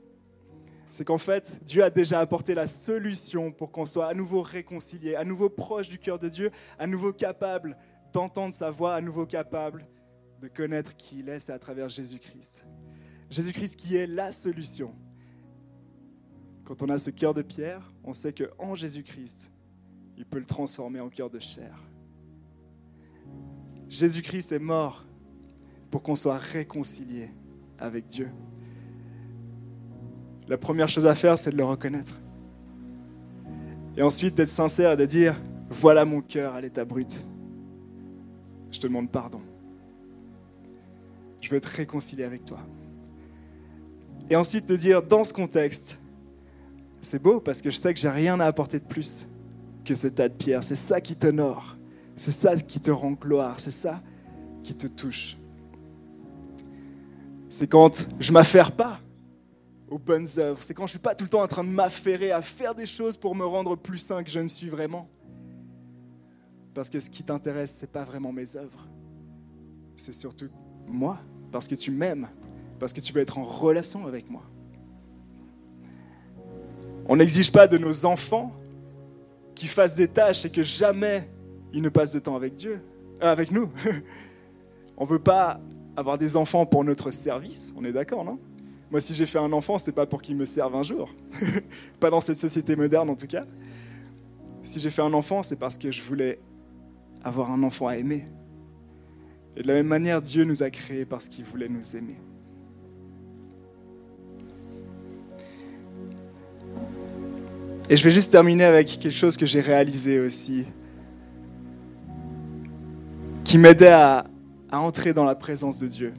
c'est 0.93 1.05
qu'en 1.05 1.17
fait, 1.17 1.59
Dieu 1.65 1.83
a 1.83 1.89
déjà 1.89 2.19
apporté 2.19 2.53
la 2.53 2.67
solution 2.67 3.51
pour 3.51 3.71
qu'on 3.71 3.83
soit 3.83 4.05
à 4.05 4.13
nouveau 4.13 4.43
réconcilié, 4.43 5.15
à 5.15 5.25
nouveau 5.25 5.49
proche 5.49 5.89
du 5.89 5.97
cœur 5.97 6.19
de 6.19 6.29
Dieu, 6.29 6.51
à 6.77 6.85
nouveau 6.85 7.11
capable 7.11 7.75
d'entendre 8.11 8.53
sa 8.53 8.69
voix, 8.69 8.93
à 8.93 9.01
nouveau 9.01 9.25
capable 9.25 9.87
de 10.39 10.47
connaître 10.47 10.95
qui 10.95 11.21
il 11.21 11.29
est, 11.29 11.39
c'est 11.39 11.51
à 11.51 11.57
travers 11.57 11.89
Jésus-Christ. 11.89 12.67
Jésus-Christ 13.31 13.75
qui 13.75 13.95
est 13.95 14.05
la 14.05 14.31
solution. 14.31 14.93
Quand 16.63 16.83
on 16.83 16.89
a 16.89 16.99
ce 16.99 17.09
cœur 17.09 17.33
de 17.33 17.41
pierre, 17.41 17.91
on 18.03 18.13
sait 18.13 18.31
qu'en 18.31 18.75
Jésus-Christ, 18.75 19.51
il 20.15 20.27
peut 20.27 20.37
le 20.37 20.45
transformer 20.45 20.99
en 20.99 21.09
cœur 21.09 21.31
de 21.31 21.39
chair. 21.39 21.75
Jésus-Christ 23.89 24.51
est 24.51 24.59
mort 24.59 25.07
pour 25.89 26.03
qu'on 26.03 26.15
soit 26.15 26.37
réconcilié 26.37 27.31
avec 27.79 28.05
Dieu 28.05 28.29
la 30.47 30.57
première 30.57 30.87
chose 30.87 31.05
à 31.05 31.15
faire, 31.15 31.37
c'est 31.37 31.51
de 31.51 31.57
le 31.57 31.65
reconnaître. 31.65 32.13
Et 33.95 34.01
ensuite 34.01 34.35
d'être 34.35 34.49
sincère 34.49 34.97
de 34.97 35.05
dire, 35.05 35.39
voilà 35.69 36.05
mon 36.05 36.21
cœur 36.21 36.53
à 36.55 36.61
l'état 36.61 36.85
brut. 36.85 37.23
Je 38.71 38.79
te 38.79 38.87
demande 38.87 39.09
pardon. 39.09 39.41
Je 41.41 41.49
veux 41.49 41.61
te 41.61 41.69
réconcilier 41.69 42.23
avec 42.23 42.45
toi. 42.45 42.59
Et 44.29 44.35
ensuite 44.35 44.65
te 44.65 44.73
dire, 44.73 45.03
dans 45.03 45.23
ce 45.23 45.33
contexte, 45.33 45.99
c'est 47.01 47.21
beau 47.21 47.39
parce 47.39 47.61
que 47.61 47.69
je 47.69 47.77
sais 47.77 47.93
que 47.93 47.99
j'ai 47.99 48.09
rien 48.09 48.39
à 48.39 48.45
apporter 48.45 48.79
de 48.79 48.85
plus 48.85 49.27
que 49.85 49.93
ce 49.93 50.07
tas 50.07 50.29
de 50.29 50.33
pierres. 50.33 50.63
C'est 50.63 50.75
ça 50.75 51.01
qui 51.01 51.15
t'honore. 51.15 51.77
C'est 52.15 52.31
ça 52.31 52.55
qui 52.55 52.79
te 52.79 52.91
rend 52.91 53.11
gloire. 53.11 53.59
C'est 53.59 53.71
ça 53.71 54.01
qui 54.63 54.73
te 54.73 54.87
touche. 54.87 55.37
C'est 57.49 57.67
quand 57.67 58.07
je 58.19 58.31
m'affaire 58.31 58.71
pas 58.71 58.99
aux 59.93 59.99
bonnes 59.99 60.27
œuvres. 60.39 60.63
C'est 60.63 60.73
quand 60.73 60.87
je 60.87 60.91
suis 60.91 60.99
pas 60.99 61.13
tout 61.13 61.23
le 61.23 61.29
temps 61.29 61.43
en 61.43 61.47
train 61.47 61.63
de 61.63 61.69
m'affairer 61.69 62.31
à 62.31 62.41
faire 62.41 62.73
des 62.73 62.87
choses 62.87 63.15
pour 63.15 63.35
me 63.35 63.45
rendre 63.45 63.75
plus 63.75 63.99
sain 63.99 64.23
que 64.23 64.31
je 64.31 64.39
ne 64.39 64.47
suis 64.47 64.67
vraiment. 64.67 65.07
Parce 66.73 66.89
que 66.89 66.99
ce 66.99 67.11
qui 67.11 67.23
t'intéresse, 67.23 67.75
c'est 67.79 67.91
pas 67.91 68.03
vraiment 68.03 68.33
mes 68.33 68.55
œuvres. 68.55 68.87
C'est 69.95 70.11
surtout 70.11 70.49
moi, 70.87 71.19
parce 71.51 71.67
que 71.67 71.75
tu 71.75 71.91
m'aimes, 71.91 72.27
parce 72.79 72.91
que 72.91 73.01
tu 73.01 73.13
veux 73.13 73.21
être 73.21 73.37
en 73.37 73.43
relation 73.43 74.07
avec 74.07 74.31
moi. 74.31 74.41
On 77.05 77.15
n'exige 77.15 77.51
pas 77.51 77.67
de 77.67 77.77
nos 77.77 78.05
enfants 78.05 78.51
qu'ils 79.53 79.69
fassent 79.69 79.95
des 79.95 80.07
tâches 80.07 80.43
et 80.45 80.49
que 80.49 80.63
jamais 80.63 81.29
ils 81.71 81.83
ne 81.83 81.89
passent 81.89 82.13
de 82.13 82.19
temps 82.19 82.35
avec 82.35 82.55
Dieu, 82.55 82.81
euh, 83.21 83.31
avec 83.31 83.51
nous. 83.51 83.69
on 84.97 85.03
ne 85.03 85.09
veut 85.09 85.19
pas 85.19 85.59
avoir 85.95 86.17
des 86.17 86.35
enfants 86.35 86.65
pour 86.65 86.83
notre 86.83 87.11
service, 87.11 87.71
on 87.77 87.85
est 87.85 87.91
d'accord, 87.91 88.25
non? 88.25 88.39
Moi, 88.91 88.99
si 88.99 89.13
j'ai 89.13 89.25
fait 89.25 89.39
un 89.39 89.51
enfant, 89.53 89.77
ce 89.77 89.83
n'était 89.83 89.95
pas 89.95 90.05
pour 90.05 90.21
qu'il 90.21 90.35
me 90.35 90.45
serve 90.45 90.75
un 90.75 90.83
jour. 90.83 91.13
pas 91.99 92.09
dans 92.09 92.21
cette 92.21 92.37
société 92.37 92.75
moderne, 92.75 93.09
en 93.09 93.15
tout 93.15 93.27
cas. 93.27 93.45
Si 94.61 94.79
j'ai 94.79 94.89
fait 94.89 95.01
un 95.01 95.13
enfant, 95.13 95.43
c'est 95.43 95.55
parce 95.55 95.77
que 95.77 95.91
je 95.91 96.01
voulais 96.01 96.39
avoir 97.23 97.51
un 97.51 97.63
enfant 97.63 97.87
à 97.87 97.97
aimer. 97.97 98.25
Et 99.55 99.61
de 99.61 99.67
la 99.67 99.75
même 99.75 99.87
manière, 99.87 100.21
Dieu 100.21 100.43
nous 100.43 100.63
a 100.63 100.69
créés 100.69 101.05
parce 101.05 101.27
qu'il 101.27 101.45
voulait 101.45 101.69
nous 101.69 101.95
aimer. 101.95 102.17
Et 107.89 107.97
je 107.97 108.03
vais 108.03 108.11
juste 108.11 108.31
terminer 108.31 108.63
avec 108.63 108.87
quelque 108.87 109.11
chose 109.11 109.35
que 109.35 109.45
j'ai 109.45 109.59
réalisé 109.59 110.19
aussi, 110.19 110.65
qui 113.43 113.57
m'aidait 113.57 113.89
à, 113.89 114.25
entrer 114.71 115.13
dans 115.13 115.25
la 115.25 115.35
présence 115.35 115.77
de 115.77 115.87
Dieu. 115.87 116.13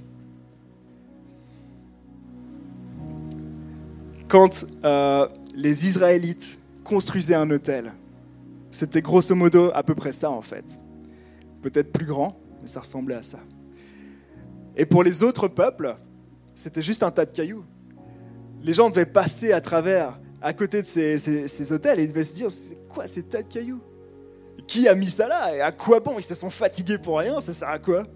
Quand 4.29 4.65
euh, 4.85 5.29
les 5.55 5.87
Israélites 5.87 6.59
construisaient 6.83 7.35
un 7.35 7.51
hôtel, 7.51 7.93
c'était 8.71 9.03
grosso 9.03 9.35
modo 9.35 9.71
à 9.75 9.83
peu 9.83 9.95
près 9.95 10.13
ça 10.13 10.31
en 10.31 10.43
fait. 10.43 10.81
Peut-être 11.63 11.93
plus 11.93 12.07
grand, 12.07 12.37
mais 12.61 12.67
ça 12.67 12.81
ressemblait 12.81 13.15
à 13.15 13.23
ça. 13.23 13.39
Et 14.77 14.87
pour 14.87 15.03
les 15.03 15.23
autres 15.23 15.49
peuples, 15.49 15.95
c'était 16.55 16.83
juste 16.83 17.03
un 17.03 17.11
tas 17.11 17.25
de 17.25 17.31
cailloux. 17.31 17.65
Les 18.63 18.73
gens 18.73 18.91
devaient 18.91 19.07
passer 19.07 19.53
à 19.53 19.61
travers, 19.61 20.19
à 20.41 20.53
côté 20.53 20.83
de 20.83 20.87
ces, 20.87 21.19
ces, 21.19 21.73
hôtels, 21.73 22.01
et 22.01 22.05
ils 22.05 22.09
devaient 22.09 22.23
se 22.23 22.35
dire, 22.35 22.51
c'est 22.51 22.79
quoi 22.89 23.07
ces 23.07 23.23
tas 23.23 23.43
de 23.43 23.49
cailloux? 23.49 23.81
Qui 24.67 24.89
a 24.89 24.95
mis 24.95 25.11
ça 25.11 25.29
là? 25.29 25.55
Et 25.55 25.61
à 25.61 25.71
quoi 25.71 26.01
bon? 26.01 26.19
Ils 26.19 26.23
se 26.23 26.35
sont 26.35 26.51
fatigués 26.51 26.99
pour 26.99 27.19
rien, 27.19 27.41
ça 27.41 27.53
sert 27.53 27.69
à 27.69 27.79
quoi? 27.79 28.07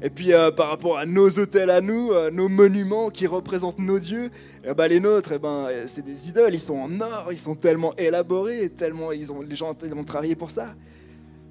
Et 0.00 0.10
puis 0.10 0.32
euh, 0.32 0.50
par 0.50 0.68
rapport 0.68 0.98
à 0.98 1.06
nos 1.06 1.28
hôtels 1.38 1.70
à 1.70 1.80
nous, 1.80 2.12
euh, 2.12 2.30
nos 2.30 2.48
monuments 2.48 3.10
qui 3.10 3.26
représentent 3.26 3.78
nos 3.78 3.98
dieux, 3.98 4.30
eh 4.64 4.74
ben, 4.74 4.86
les 4.86 5.00
nôtres, 5.00 5.32
eh 5.32 5.38
ben, 5.38 5.68
c'est 5.86 6.04
des 6.04 6.28
idoles, 6.28 6.54
ils 6.54 6.60
sont 6.60 6.76
en 6.76 7.00
or, 7.00 7.28
ils 7.32 7.38
sont 7.38 7.56
tellement 7.56 7.94
élaborés, 7.96 8.70
tellement 8.70 9.10
ils 9.12 9.32
ont, 9.32 9.42
les 9.42 9.56
gens 9.56 9.70
ont 9.70 10.04
travaillé 10.04 10.36
pour 10.36 10.50
ça. 10.50 10.74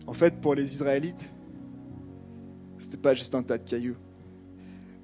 En 0.06 0.14
fait, 0.14 0.40
pour 0.40 0.56
les 0.56 0.74
Israélites, 0.74 1.34
c'était 2.78 2.98
pas 2.98 3.14
juste 3.14 3.36
un 3.36 3.44
tas 3.44 3.58
de 3.58 3.70
cailloux. 3.70 3.98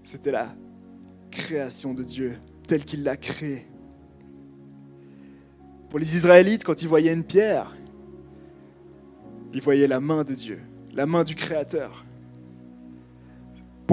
C'était 0.03 0.31
la 0.31 0.55
création 1.31 1.93
de 1.93 2.03
Dieu 2.03 2.37
telle 2.67 2.85
qu'il 2.85 3.03
l'a 3.03 3.17
créée. 3.17 3.67
Pour 5.89 5.99
les 5.99 6.15
Israélites, 6.15 6.63
quand 6.63 6.81
ils 6.81 6.87
voyaient 6.87 7.13
une 7.13 7.23
pierre, 7.23 7.75
ils 9.53 9.61
voyaient 9.61 9.87
la 9.87 9.99
main 9.99 10.23
de 10.23 10.33
Dieu, 10.33 10.59
la 10.93 11.05
main 11.05 11.23
du 11.23 11.35
Créateur. 11.35 12.03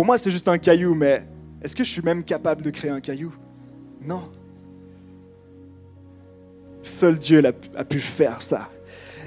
Pour 0.01 0.07
moi, 0.07 0.17
c'est 0.17 0.31
juste 0.31 0.49
un 0.49 0.57
caillou, 0.57 0.95
mais 0.95 1.29
est-ce 1.61 1.77
que 1.77 1.85
je 1.85 1.91
suis 1.91 2.01
même 2.01 2.25
capable 2.25 2.63
de 2.63 2.71
créer 2.71 2.91
un 2.91 3.03
caillou? 3.03 3.35
Non. 4.01 4.31
Seul 6.83 7.19
Dieu 7.19 7.43
a 7.77 7.85
pu 7.85 8.01
faire 8.01 8.41
ça. 8.41 8.71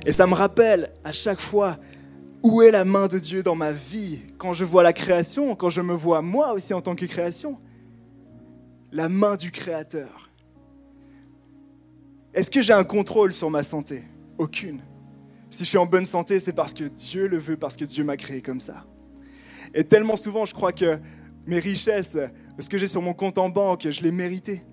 Et 0.03 0.11
ça 0.11 0.25
me 0.25 0.33
rappelle 0.33 0.91
à 1.03 1.11
chaque 1.11 1.39
fois 1.39 1.77
où 2.41 2.63
est 2.63 2.71
la 2.71 2.85
main 2.85 3.05
de 3.05 3.19
Dieu 3.19 3.43
dans 3.43 3.53
ma 3.53 3.71
vie? 3.71 4.21
Quand 4.39 4.53
je 4.53 4.65
vois 4.65 4.81
la 4.81 4.93
création, 4.93 5.53
quand 5.53 5.69
je 5.69 5.81
me 5.81 5.93
vois 5.93 6.23
moi 6.23 6.53
aussi 6.53 6.73
en 6.73 6.81
tant 6.81 6.95
que 6.95 7.05
création 7.05 7.59
La 8.91 9.09
main 9.09 9.35
du 9.35 9.51
Créateur. 9.51 10.31
Est-ce 12.33 12.49
que 12.49 12.63
j'ai 12.63 12.73
un 12.73 12.83
contrôle 12.83 13.31
sur 13.31 13.51
ma 13.51 13.61
santé? 13.61 14.01
Aucune. 14.39 14.81
Si 15.51 15.65
je 15.65 15.69
suis 15.69 15.77
en 15.77 15.85
bonne 15.85 16.07
santé, 16.07 16.39
c'est 16.39 16.51
parce 16.51 16.73
que 16.73 16.85
Dieu 16.85 17.27
le 17.27 17.37
veut, 17.37 17.57
parce 17.57 17.75
que 17.75 17.85
Dieu 17.85 18.03
m'a 18.03 18.17
créé 18.17 18.41
comme 18.41 18.59
ça. 18.59 18.87
Et 19.73 19.83
tellement 19.83 20.15
souvent, 20.15 20.45
je 20.45 20.53
crois 20.53 20.71
que 20.71 20.99
mes 21.45 21.59
richesses, 21.59 22.17
ce 22.59 22.69
que 22.69 22.77
j'ai 22.77 22.87
sur 22.87 23.01
mon 23.01 23.13
compte 23.13 23.37
en 23.37 23.49
banque, 23.49 23.89
je 23.89 24.01
l'ai 24.01 24.11
mérité. 24.11 24.63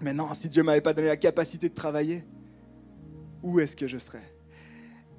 Mais 0.00 0.12
non, 0.12 0.32
si 0.34 0.48
Dieu 0.48 0.62
m'avait 0.62 0.80
pas 0.80 0.94
donné 0.94 1.08
la 1.08 1.16
capacité 1.16 1.68
de 1.68 1.74
travailler, 1.74 2.24
où 3.42 3.60
est-ce 3.60 3.76
que 3.76 3.86
je 3.86 3.98
serais? 3.98 4.34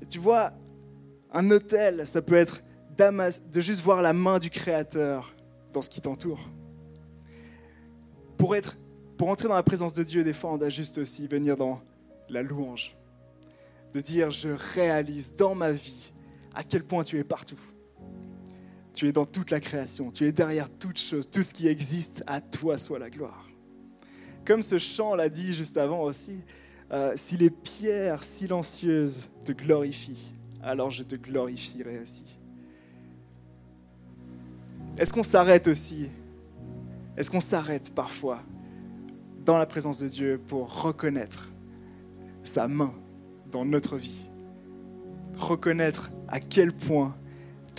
Tu 0.10 0.20
vois, 0.20 0.52
un 1.32 1.50
hôtel, 1.52 2.06
ça 2.08 2.22
peut 2.22 2.36
être 2.36 2.62
de 3.52 3.62
juste 3.62 3.82
voir 3.82 4.02
la 4.02 4.14
main 4.14 4.38
du 4.38 4.50
Créateur 4.50 5.34
dans 5.74 5.82
ce 5.82 5.90
qui 5.90 6.02
t'entoure. 6.02 6.40
Pour, 8.38 8.56
être, 8.56 8.78
pour 9.18 9.30
entrer 9.30 9.48
dans 9.48 9.56
la 9.56 9.64
présence 9.64 9.94
de 9.94 10.04
Dieu, 10.04 10.24
des 10.24 10.34
fois, 10.34 10.54
on 10.54 10.58
doit 10.58 10.70
juste 10.70 10.98
aussi 10.98 11.28
venir 11.28 11.56
dans 11.56 11.82
la 12.30 12.44
louange. 12.44 12.96
De 13.94 14.02
dire, 14.02 14.30
je 14.32 14.50
réalise 14.74 15.36
dans 15.36 15.56
ma 15.56 15.72
vie 15.72 16.14
à 16.54 16.64
quel 16.64 16.84
point 16.84 17.04
tu 17.04 17.18
es 17.18 17.24
partout. 17.24 17.60
Tu 18.94 19.08
es 19.08 19.12
dans 19.12 19.26
toute 19.26 19.52
la 19.52 19.60
création, 19.60 20.12
tu 20.12 20.26
es 20.26 20.32
derrière 20.32 20.70
toute 20.70 20.98
chose, 20.98 21.30
tout 21.30 21.44
ce 21.44 21.54
qui 21.54 21.68
existe, 21.68 22.24
à 22.28 22.42
toi 22.42 22.78
soit 22.78 23.00
la 23.00 23.10
gloire. 23.10 23.48
Comme 24.46 24.62
ce 24.62 24.78
chant 24.78 25.16
l'a 25.16 25.30
dit 25.30 25.54
juste 25.54 25.78
avant 25.78 26.02
aussi, 26.02 26.44
euh, 26.92 27.14
si 27.16 27.38
les 27.38 27.50
pierres 27.50 28.24
silencieuses 28.24 29.30
te 29.46 29.54
glorifient, 29.54 30.34
alors 30.62 30.92
je 30.92 31.04
te 31.04 31.16
glorifierai 31.16 32.00
aussi. 32.00 32.38
Est-ce 34.98 35.14
qu'on 35.14 35.24
s'arrête 35.24 35.68
aussi? 35.68 36.10
Est-ce 37.16 37.30
qu'on 37.30 37.40
s'arrête 37.40 37.94
parfois 37.96 38.44
dans 39.46 39.58
la 39.58 39.66
présence 39.66 40.00
de 40.00 40.08
Dieu 40.08 40.42
pour 40.48 40.84
reconnaître 40.84 41.50
sa 42.44 42.68
main 42.68 42.94
dans 43.52 43.64
notre 43.64 43.96
vie? 43.96 44.30
Reconnaître 45.38 46.12
à 46.28 46.40
quel 46.40 46.74
point 46.74 47.16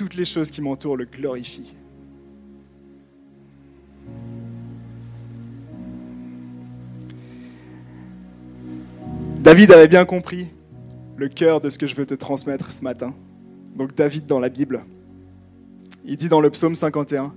toutes 0.02 0.16
les 0.16 0.24
choses 0.24 0.50
qui 0.50 0.60
m'entourent 0.60 0.96
le 0.96 1.04
glorifient. 1.04 1.76
David 9.38 9.70
avait 9.70 9.86
bien 9.86 10.04
compris 10.04 10.48
le 11.16 11.28
cœur 11.28 11.60
de 11.60 11.70
ce 11.70 11.78
que 11.78 11.86
je 11.86 11.94
veux 11.94 12.04
te 12.04 12.14
transmettre 12.14 12.72
ce 12.72 12.82
matin. 12.82 13.14
Donc 13.76 13.94
David 13.94 14.26
dans 14.26 14.40
la 14.40 14.48
Bible, 14.48 14.84
il 16.04 16.16
dit 16.16 16.28
dans 16.28 16.40
le 16.40 16.50
psaume 16.50 16.74
51, 16.74 17.32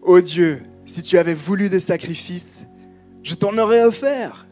Ô 0.00 0.18
Dieu, 0.22 0.62
si 0.86 1.02
tu 1.02 1.18
avais 1.18 1.34
voulu 1.34 1.68
des 1.68 1.80
sacrifices, 1.80 2.64
je 3.22 3.34
t'en 3.34 3.58
aurais 3.58 3.84
offert, 3.84 4.46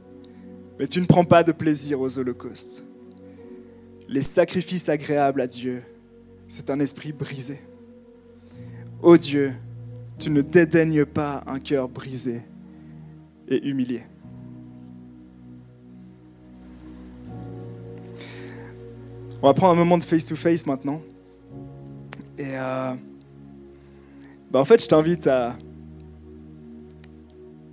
mais 0.78 0.86
tu 0.86 1.00
ne 1.00 1.06
prends 1.06 1.24
pas 1.24 1.42
de 1.42 1.52
plaisir 1.52 1.98
aux 1.98 2.18
holocaustes. 2.18 2.84
Les 4.06 4.20
sacrifices 4.20 4.90
agréables 4.90 5.40
à 5.40 5.46
Dieu, 5.46 5.82
c'est 6.54 6.68
un 6.68 6.80
esprit 6.80 7.12
brisé. 7.12 7.58
Ô 9.00 9.16
Dieu, 9.16 9.54
tu 10.18 10.28
ne 10.28 10.42
dédaignes 10.42 11.06
pas 11.06 11.42
un 11.46 11.58
cœur 11.58 11.88
brisé 11.88 12.42
et 13.48 13.66
humilié. 13.66 14.02
On 19.40 19.46
va 19.46 19.54
prendre 19.54 19.72
un 19.72 19.76
moment 19.76 19.96
de 19.96 20.04
face-to-face 20.04 20.66
maintenant. 20.66 21.00
Et 22.36 22.44
euh, 22.50 22.92
bah, 24.50 24.60
en 24.60 24.64
fait, 24.66 24.82
je 24.82 24.88
t'invite 24.88 25.26
à 25.26 25.56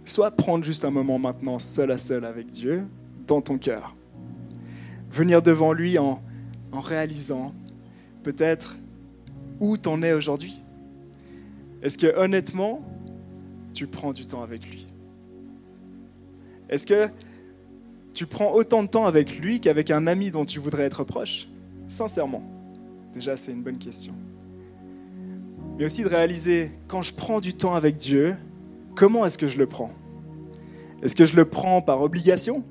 soit 0.06 0.32
prendre 0.32 0.64
juste 0.64 0.86
un 0.86 0.92
moment 0.92 1.20
maintenant 1.20 1.60
seul 1.60 1.92
à 1.92 1.98
seul 1.98 2.24
avec 2.24 2.48
Dieu, 2.48 2.86
dans 3.28 3.42
ton 3.42 3.58
cœur. 3.58 3.94
Venir 5.12 5.42
devant 5.42 5.74
lui 5.74 5.98
en 5.98 6.22
réalisant 6.72 7.54
peut-être 8.24 8.76
où 9.60 9.78
t'en 9.78 10.02
es 10.04 10.14
aujourd'hui? 10.14 10.64
Est-ce 11.82 11.98
que 11.98 12.16
honnêtement, 12.18 12.82
tu 13.74 13.88
prends 13.88 14.12
du 14.12 14.26
temps 14.26 14.44
avec 14.44 14.70
lui? 14.70 14.88
Est-ce 16.70 16.86
que 16.86 17.08
tu 18.14 18.26
prends 18.26 18.52
autant 18.54 18.84
de 18.84 18.88
temps 18.88 19.06
avec 19.06 19.40
lui 19.40 19.62
qu'avec 19.62 19.92
un 19.92 20.08
ami 20.08 20.32
dont 20.32 20.46
tu 20.46 20.60
voudrais 20.60 20.84
être 20.84 21.04
proche? 21.04 21.48
Sincèrement, 21.88 22.44
déjà 23.14 23.38
c'est 23.38 23.52
une 23.52 23.64
bonne 23.64 23.78
question. 23.78 24.14
mais 25.78 25.86
aussi 25.86 26.04
de 26.04 26.10
réaliser 26.10 26.72
quand 26.88 27.02
je 27.02 27.14
prends 27.14 27.40
du 27.40 27.54
temps 27.54 27.74
avec 27.74 27.96
Dieu, 27.96 28.36
comment 28.96 29.26
est-ce 29.26 29.38
que 29.38 29.48
je 29.48 29.58
le 29.58 29.66
prends? 29.66 29.92
Est-ce 31.02 31.16
que 31.16 31.24
je 31.24 31.38
le 31.38 31.46
prends 31.46 31.82
par 31.82 32.02
obligation? 32.02 32.64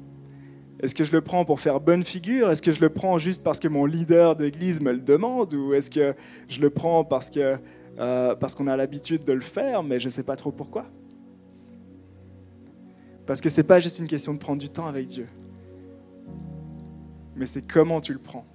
Est-ce 0.81 0.95
que 0.95 1.05
je 1.05 1.13
le 1.13 1.21
prends 1.21 1.45
pour 1.45 1.61
faire 1.61 1.81
bonne 1.81 2.05
figure? 2.05 2.51
Est-ce 2.51 2.63
que 2.63 2.71
je 2.71 2.81
le 2.81 2.89
prends 2.89 3.19
juste 3.19 3.43
parce 3.43 3.59
que 3.59 3.67
mon 3.67 3.85
leader 3.85 4.37
d'église 4.37 4.81
me 4.81 4.93
le 4.93 5.01
demande? 5.01 5.53
Ou 5.55 5.75
est-ce 5.75 5.91
que 5.91 6.15
je 6.49 6.61
le 6.61 6.71
prends 6.71 7.05
parce 7.05 7.31
euh, 7.37 8.35
qu'on 8.57 8.67
a 8.69 8.77
l'habitude 8.77 9.25
de 9.25 9.33
le 9.33 9.41
faire, 9.41 9.83
mais 9.83 9.99
je 9.99 10.05
ne 10.05 10.11
sais 10.11 10.23
pas 10.23 10.37
trop 10.37 10.53
pourquoi? 10.53 10.87
Parce 13.27 13.41
que 13.41 13.49
ce 13.49 13.61
n'est 13.61 13.67
pas 13.67 13.81
juste 13.81 13.99
une 13.99 14.07
question 14.07 14.33
de 14.33 14.39
prendre 14.39 14.61
du 14.61 14.71
temps 14.71 14.87
avec 14.87 15.09
Dieu, 15.09 15.27
mais 17.37 17.45
c'est 17.45 17.61
comment 17.61 18.01
tu 18.01 18.13
le 18.13 18.21
prends. 18.21 18.47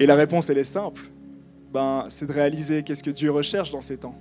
Et 0.00 0.06
la 0.06 0.16
réponse, 0.16 0.50
elle 0.50 0.58
est 0.58 0.64
simple. 0.64 1.02
Ben, 1.72 2.04
c'est 2.08 2.26
de 2.26 2.32
réaliser 2.32 2.82
qu'est-ce 2.82 3.02
que 3.02 3.10
Dieu 3.10 3.30
recherche 3.30 3.70
dans 3.70 3.80
ces 3.80 3.98
temps. 3.98 4.18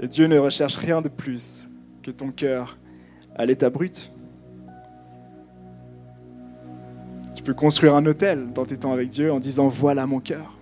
Et 0.00 0.08
Dieu 0.08 0.26
ne 0.26 0.38
recherche 0.38 0.76
rien 0.76 1.02
de 1.02 1.08
plus 1.08 1.68
que 2.02 2.10
ton 2.10 2.30
cœur 2.32 2.78
à 3.36 3.46
l'état 3.46 3.70
brut. 3.70 4.12
Tu 7.34 7.42
peux 7.42 7.54
construire 7.54 7.94
un 7.94 8.04
hôtel 8.06 8.52
dans 8.52 8.64
tes 8.64 8.76
temps 8.76 8.92
avec 8.92 9.08
Dieu 9.08 9.32
en 9.32 9.38
disant 9.38 9.68
voilà 9.68 10.06
mon 10.06 10.20
cœur, 10.20 10.58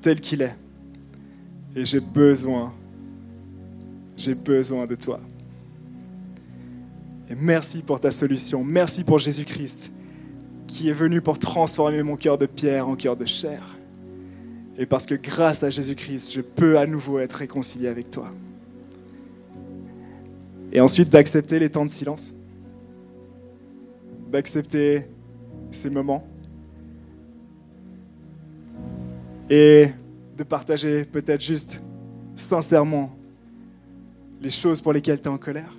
tel 0.00 0.20
qu'il 0.20 0.42
est. 0.42 0.56
Et 1.76 1.84
j'ai 1.84 2.00
besoin, 2.00 2.72
j'ai 4.16 4.34
besoin 4.34 4.84
de 4.84 4.94
toi. 4.94 5.20
Et 7.28 7.34
merci 7.34 7.82
pour 7.82 8.00
ta 8.00 8.10
solution, 8.10 8.62
merci 8.62 9.02
pour 9.02 9.18
Jésus-Christ 9.18 9.90
qui 10.66 10.88
est 10.88 10.94
venu 10.94 11.20
pour 11.20 11.38
transformer 11.38 12.02
mon 12.02 12.16
cœur 12.16 12.36
de 12.36 12.46
pierre 12.46 12.88
en 12.88 12.96
cœur 12.96 13.16
de 13.16 13.24
chair. 13.24 13.62
Et 14.76 14.86
parce 14.86 15.06
que 15.06 15.14
grâce 15.14 15.62
à 15.62 15.70
Jésus-Christ, 15.70 16.32
je 16.32 16.40
peux 16.40 16.78
à 16.78 16.86
nouveau 16.86 17.20
être 17.20 17.34
réconcilié 17.34 17.86
avec 17.86 18.10
toi. 18.10 18.32
Et 20.74 20.80
ensuite 20.80 21.08
d'accepter 21.08 21.60
les 21.60 21.70
temps 21.70 21.84
de 21.84 21.90
silence, 21.90 22.34
d'accepter 24.30 25.06
ces 25.70 25.88
moments 25.88 26.26
et 29.48 29.86
de 30.36 30.42
partager 30.42 31.04
peut-être 31.04 31.40
juste 31.40 31.84
sincèrement 32.34 33.16
les 34.40 34.50
choses 34.50 34.80
pour 34.80 34.92
lesquelles 34.92 35.20
tu 35.20 35.28
es 35.28 35.32
en 35.32 35.38
colère, 35.38 35.72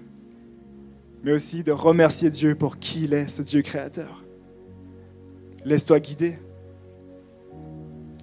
mais 1.23 1.33
aussi 1.33 1.61
de 1.61 1.73
remercier 1.73 2.29
Dieu 2.29 2.55
pour 2.55 2.79
qui 2.79 3.03
il 3.03 3.13
est, 3.13 3.27
ce 3.27 3.41
Dieu 3.41 3.61
créateur. 3.61 4.23
Laisse-toi 5.65 5.99
guider. 5.99 6.37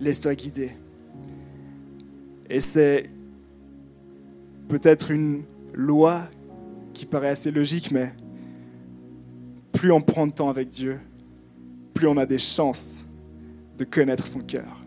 Laisse-toi 0.01 0.35
guider. 0.35 0.71
Et 2.49 2.61
c'est 2.61 3.11
peut-être 4.69 5.11
une 5.11 5.43
loi 5.75 6.23
qui 6.93 7.07
paraît 7.07 7.31
assez 7.31 7.51
logique, 7.51 7.91
mais 7.91 8.13
plus 9.73 9.93
on 9.93 10.01
prend 10.01 10.27
de 10.27 10.33
temps 10.33 10.49
avec 10.49 10.71
Dieu, 10.71 10.99
plus 11.95 12.07
on 12.07 12.17
a 12.17 12.27
des 12.27 12.39
chances 12.39 13.03
de 13.79 13.85
connaître 13.85 14.27
son 14.27 14.41
cœur. 14.41 14.81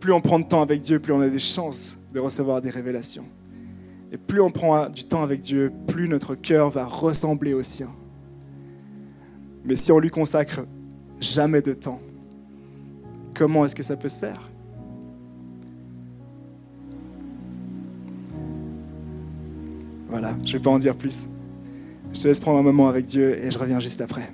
Plus 0.00 0.12
on 0.12 0.20
prend 0.20 0.38
de 0.38 0.44
temps 0.44 0.62
avec 0.62 0.80
Dieu, 0.80 0.98
plus 0.98 1.12
on 1.12 1.20
a 1.20 1.28
des 1.28 1.38
chances 1.38 1.96
de 2.12 2.20
recevoir 2.20 2.60
des 2.60 2.70
révélations. 2.70 3.26
Et 4.12 4.16
plus 4.16 4.40
on 4.40 4.50
prend 4.50 4.88
du 4.88 5.04
temps 5.04 5.22
avec 5.22 5.40
Dieu, 5.40 5.72
plus 5.88 6.08
notre 6.08 6.34
cœur 6.34 6.70
va 6.70 6.84
ressembler 6.84 7.54
au 7.54 7.62
sien. 7.62 7.90
Mais 9.64 9.76
si 9.76 9.90
on 9.90 9.98
lui 9.98 10.10
consacre 10.10 10.64
jamais 11.20 11.62
de 11.62 11.72
temps. 11.72 12.00
Comment 13.34 13.64
est-ce 13.64 13.74
que 13.74 13.82
ça 13.82 13.96
peut 13.96 14.08
se 14.08 14.18
faire? 14.18 14.50
Voilà, 20.14 20.32
je 20.44 20.52
ne 20.52 20.58
vais 20.58 20.62
pas 20.62 20.70
en 20.70 20.78
dire 20.78 20.94
plus. 20.94 21.26
Je 22.14 22.20
te 22.20 22.28
laisse 22.28 22.38
prendre 22.38 22.60
un 22.60 22.62
moment 22.62 22.88
avec 22.88 23.04
Dieu 23.04 23.36
et 23.36 23.50
je 23.50 23.58
reviens 23.58 23.80
juste 23.80 24.00
après. 24.00 24.32